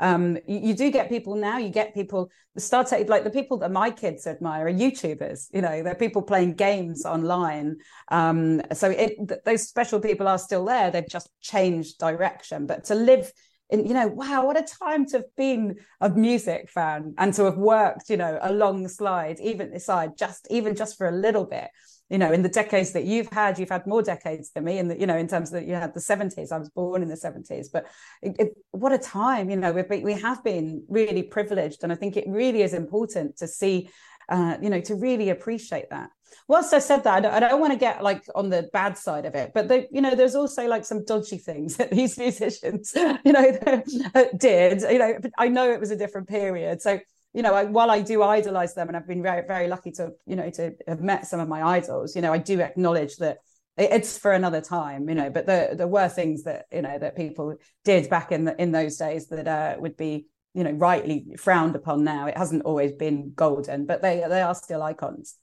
um, 0.00 0.36
you, 0.46 0.58
you, 0.58 0.74
do 0.74 0.90
get 0.90 1.08
people 1.08 1.36
now. 1.36 1.58
You 1.58 1.70
get 1.70 1.94
people 1.94 2.30
the 2.54 2.60
start 2.60 2.92
like 3.08 3.24
the 3.24 3.30
people 3.30 3.58
that 3.58 3.70
my 3.70 3.90
kids 3.90 4.26
admire 4.26 4.66
are 4.66 4.72
YouTubers. 4.72 5.48
You 5.52 5.62
know, 5.62 5.82
they're 5.82 5.94
people 5.94 6.22
playing 6.22 6.54
games 6.54 7.04
online. 7.04 7.76
Um, 8.10 8.62
so 8.72 8.90
it, 8.90 9.44
those 9.44 9.68
special 9.68 10.00
people 10.00 10.28
are 10.28 10.38
still 10.38 10.64
there. 10.64 10.90
They've 10.90 11.08
just 11.08 11.30
changed 11.40 11.98
direction. 11.98 12.66
But 12.66 12.84
to 12.84 12.94
live 12.94 13.32
in, 13.70 13.86
you 13.86 13.94
know, 13.94 14.08
wow, 14.08 14.46
what 14.46 14.58
a 14.58 14.62
time 14.62 15.06
to 15.06 15.18
have 15.18 15.36
been 15.36 15.76
a 16.00 16.10
music 16.10 16.70
fan 16.70 17.14
and 17.18 17.32
to 17.34 17.44
have 17.44 17.56
worked, 17.56 18.10
you 18.10 18.16
know, 18.16 18.38
alongside, 18.42 19.40
even 19.40 19.72
aside, 19.72 20.16
just 20.18 20.46
even 20.50 20.74
just 20.74 20.98
for 20.98 21.08
a 21.08 21.12
little 21.12 21.44
bit 21.44 21.70
you 22.10 22.18
know 22.18 22.32
in 22.32 22.42
the 22.42 22.48
decades 22.48 22.92
that 22.92 23.04
you've 23.04 23.28
had 23.28 23.58
you've 23.58 23.70
had 23.70 23.86
more 23.86 24.02
decades 24.02 24.50
than 24.50 24.64
me 24.64 24.78
and 24.78 25.00
you 25.00 25.06
know 25.06 25.16
in 25.16 25.26
terms 25.26 25.50
that 25.50 25.66
you 25.66 25.74
had 25.74 25.94
the 25.94 26.00
70s 26.00 26.52
i 26.52 26.58
was 26.58 26.68
born 26.70 27.02
in 27.02 27.08
the 27.08 27.14
70s 27.14 27.66
but 27.72 27.86
it, 28.22 28.36
it, 28.38 28.56
what 28.72 28.92
a 28.92 28.98
time 28.98 29.50
you 29.50 29.56
know 29.56 29.72
we've 29.72 30.02
we 30.02 30.12
have 30.12 30.42
been 30.44 30.84
really 30.88 31.22
privileged 31.22 31.82
and 31.82 31.92
i 31.92 31.96
think 31.96 32.16
it 32.16 32.24
really 32.28 32.62
is 32.62 32.74
important 32.74 33.36
to 33.36 33.46
see 33.46 33.88
uh, 34.28 34.56
you 34.62 34.70
know 34.70 34.80
to 34.80 34.94
really 34.94 35.28
appreciate 35.28 35.90
that. 35.90 36.08
Whilst 36.48 36.72
i 36.72 36.78
said 36.78 37.04
that 37.04 37.14
i 37.14 37.20
don't, 37.20 37.34
I 37.34 37.40
don't 37.40 37.60
want 37.60 37.74
to 37.74 37.78
get 37.78 38.02
like 38.02 38.24
on 38.34 38.48
the 38.48 38.68
bad 38.72 38.98
side 38.98 39.24
of 39.24 39.34
it 39.34 39.52
but 39.54 39.68
they, 39.68 39.86
you 39.90 40.00
know 40.00 40.14
there's 40.14 40.34
also 40.34 40.66
like 40.66 40.84
some 40.84 41.04
dodgy 41.04 41.38
things 41.38 41.76
that 41.78 41.90
these 41.90 42.18
musicians 42.18 42.92
you 43.24 43.32
know 43.32 43.52
did 44.36 44.82
you 44.82 44.98
know 44.98 45.18
i 45.38 45.48
know 45.48 45.70
it 45.70 45.80
was 45.80 45.90
a 45.90 45.96
different 45.96 46.28
period. 46.28 46.82
So 46.82 47.00
you 47.34 47.42
know, 47.42 47.52
I, 47.52 47.64
while 47.64 47.90
I 47.90 48.00
do 48.00 48.22
idolize 48.22 48.74
them, 48.74 48.86
and 48.86 48.96
I've 48.96 49.08
been 49.08 49.22
very, 49.22 49.46
very 49.46 49.66
lucky 49.66 49.90
to, 49.92 50.12
you 50.24 50.36
know, 50.36 50.48
to 50.50 50.72
have 50.86 51.00
met 51.00 51.26
some 51.26 51.40
of 51.40 51.48
my 51.48 51.62
idols, 51.62 52.14
you 52.14 52.22
know, 52.22 52.32
I 52.32 52.38
do 52.38 52.60
acknowledge 52.60 53.16
that 53.16 53.38
it's 53.76 54.16
for 54.16 54.32
another 54.32 54.60
time, 54.60 55.08
you 55.08 55.16
know. 55.16 55.30
But 55.30 55.46
there, 55.46 55.74
there 55.74 55.88
were 55.88 56.08
things 56.08 56.44
that 56.44 56.66
you 56.72 56.82
know 56.82 56.96
that 56.96 57.16
people 57.16 57.56
did 57.84 58.08
back 58.08 58.30
in 58.30 58.44
the, 58.44 58.60
in 58.62 58.70
those 58.70 58.96
days 58.96 59.26
that 59.28 59.48
uh, 59.48 59.76
would 59.80 59.96
be, 59.96 60.26
you 60.54 60.62
know, 60.62 60.70
rightly 60.70 61.34
frowned 61.36 61.74
upon. 61.74 62.04
Now 62.04 62.26
it 62.26 62.38
hasn't 62.38 62.62
always 62.62 62.92
been 62.92 63.32
golden, 63.34 63.84
but 63.84 64.00
they 64.00 64.24
they 64.28 64.42
are 64.42 64.54
still 64.54 64.80
icons. 64.80 65.36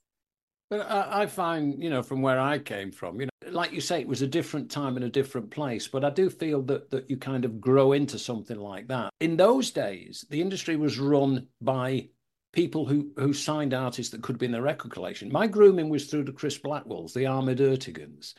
But 0.70 0.90
I, 0.90 1.22
I 1.22 1.26
find, 1.26 1.82
you 1.82 1.90
know, 1.90 2.02
from 2.02 2.22
where 2.22 2.40
I 2.40 2.58
came 2.58 2.90
from, 2.90 3.20
you 3.20 3.26
know 3.26 3.31
like 3.52 3.72
you 3.72 3.80
say, 3.80 4.00
it 4.00 4.08
was 4.08 4.22
a 4.22 4.26
different 4.26 4.70
time 4.70 4.96
and 4.96 5.04
a 5.04 5.10
different 5.10 5.50
place. 5.50 5.88
But 5.88 6.04
I 6.04 6.10
do 6.10 6.30
feel 6.30 6.62
that 6.62 6.90
that 6.90 7.08
you 7.10 7.16
kind 7.16 7.44
of 7.44 7.60
grow 7.60 7.92
into 7.92 8.18
something 8.18 8.58
like 8.58 8.88
that. 8.88 9.10
In 9.20 9.36
those 9.36 9.70
days, 9.70 10.24
the 10.30 10.40
industry 10.40 10.76
was 10.76 10.98
run 10.98 11.48
by 11.60 12.08
people 12.52 12.86
who 12.86 13.12
who 13.16 13.32
signed 13.32 13.74
artists 13.74 14.12
that 14.12 14.22
could 14.22 14.38
be 14.38 14.46
in 14.46 14.52
the 14.52 14.62
record 14.62 14.92
collection. 14.92 15.32
My 15.32 15.46
grooming 15.46 15.88
was 15.88 16.06
through 16.06 16.24
the 16.24 16.32
Chris 16.32 16.58
Blackwells, 16.58 17.12
the 17.12 17.26
Ahmet 17.26 17.58
Erteguns. 17.58 18.34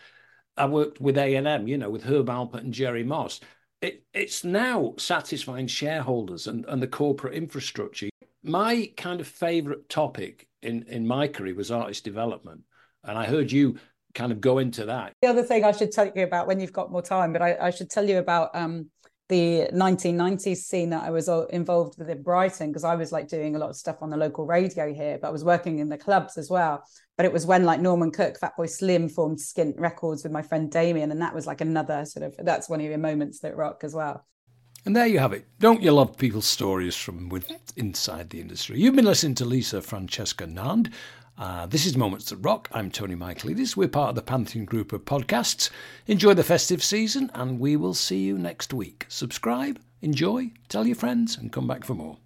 I 0.55 0.65
worked 0.67 1.01
with 1.01 1.17
A 1.17 1.35
and 1.35 1.47
M, 1.47 1.67
you 1.67 1.77
know, 1.77 1.89
with 1.89 2.03
Herb 2.03 2.27
Alpert 2.27 2.61
and 2.61 2.73
Jerry 2.73 3.03
Moss. 3.03 3.39
It, 3.81 4.03
it's 4.13 4.43
now 4.43 4.93
satisfying 4.97 5.67
shareholders 5.67 6.47
and, 6.47 6.63
and 6.65 6.81
the 6.81 6.87
corporate 6.87 7.33
infrastructure. 7.33 8.09
My 8.43 8.91
kind 8.95 9.19
of 9.19 9.27
favorite 9.27 9.89
topic 9.89 10.47
in, 10.61 10.83
in 10.83 11.07
my 11.07 11.27
career 11.27 11.55
was 11.55 11.71
artist 11.71 12.03
development. 12.03 12.61
And 13.03 13.17
I 13.17 13.25
heard 13.25 13.51
you 13.51 13.77
kind 14.13 14.31
of 14.31 14.41
go 14.41 14.59
into 14.59 14.85
that. 14.85 15.13
The 15.21 15.27
other 15.27 15.43
thing 15.43 15.63
I 15.63 15.71
should 15.71 15.91
tell 15.91 16.11
you 16.13 16.23
about 16.23 16.47
when 16.47 16.59
you've 16.59 16.73
got 16.73 16.91
more 16.91 17.01
time, 17.01 17.33
but 17.33 17.41
I, 17.41 17.57
I 17.59 17.69
should 17.69 17.89
tell 17.89 18.07
you 18.07 18.19
about 18.19 18.55
um, 18.55 18.89
the 19.29 19.69
1990s 19.73 20.57
scene 20.57 20.89
that 20.91 21.03
I 21.03 21.09
was 21.09 21.29
involved 21.49 21.97
with 21.97 22.09
in 22.09 22.21
Brighton 22.21 22.69
because 22.69 22.83
I 22.83 22.95
was 22.95 23.11
like 23.11 23.27
doing 23.27 23.55
a 23.55 23.59
lot 23.59 23.69
of 23.69 23.75
stuff 23.75 23.97
on 24.01 24.09
the 24.09 24.17
local 24.17 24.45
radio 24.45 24.93
here, 24.93 25.17
but 25.21 25.29
I 25.29 25.31
was 25.31 25.43
working 25.43 25.79
in 25.79 25.89
the 25.89 25.97
clubs 25.97 26.37
as 26.37 26.49
well. 26.49 26.83
But 27.17 27.25
it 27.25 27.33
was 27.33 27.45
when 27.45 27.63
like 27.63 27.79
Norman 27.79 28.11
Cook, 28.11 28.39
Fatboy 28.39 28.69
Slim 28.69 29.07
formed 29.09 29.37
Skint 29.37 29.79
Records 29.79 30.23
with 30.23 30.31
my 30.31 30.41
friend 30.41 30.71
Damien, 30.71 31.11
and 31.11 31.21
that 31.21 31.33
was 31.33 31.47
like 31.47 31.61
another 31.61 32.05
sort 32.05 32.25
of 32.25 32.35
that's 32.45 32.69
one 32.69 32.81
of 32.81 32.85
your 32.85 32.97
moments 32.97 33.39
that 33.39 33.55
rock 33.55 33.83
as 33.83 33.93
well. 33.93 34.25
And 34.85 34.95
there 34.95 35.07
you 35.07 35.19
have 35.19 35.31
it. 35.31 35.47
Don't 35.59 35.81
you 35.81 35.91
love 35.91 36.17
people's 36.17 36.45
stories 36.45 36.95
from 36.95 37.29
with 37.29 37.49
inside 37.77 38.29
the 38.29 38.41
industry? 38.41 38.79
You've 38.79 38.95
been 38.95 39.05
listening 39.05 39.35
to 39.35 39.45
Lisa 39.45 39.81
Francesca 39.81 40.45
Nand 40.45 40.91
uh, 41.37 41.65
this 41.65 41.85
is 41.85 41.97
Moments 41.97 42.29
That 42.29 42.37
Rock. 42.37 42.69
I'm 42.71 42.91
Tony 42.91 43.15
Michaelides. 43.15 43.75
We're 43.75 43.87
part 43.87 44.09
of 44.09 44.15
the 44.15 44.21
Pantheon 44.21 44.65
group 44.65 44.93
of 44.93 45.05
podcasts. 45.05 45.69
Enjoy 46.05 46.33
the 46.33 46.43
festive 46.43 46.83
season, 46.83 47.31
and 47.33 47.59
we 47.59 47.75
will 47.75 47.93
see 47.93 48.19
you 48.19 48.37
next 48.37 48.73
week. 48.73 49.05
Subscribe, 49.09 49.79
enjoy, 50.01 50.51
tell 50.69 50.85
your 50.85 50.95
friends, 50.95 51.37
and 51.37 51.51
come 51.51 51.67
back 51.67 51.83
for 51.85 51.95
more. 51.95 52.17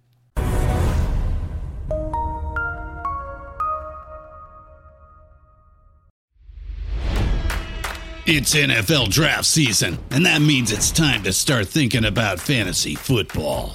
It's 8.30 8.54
NFL 8.54 9.08
draft 9.08 9.46
season, 9.46 9.98
and 10.10 10.26
that 10.26 10.42
means 10.42 10.70
it's 10.70 10.92
time 10.92 11.22
to 11.22 11.32
start 11.32 11.66
thinking 11.66 12.04
about 12.04 12.38
fantasy 12.38 12.94
football. 12.94 13.74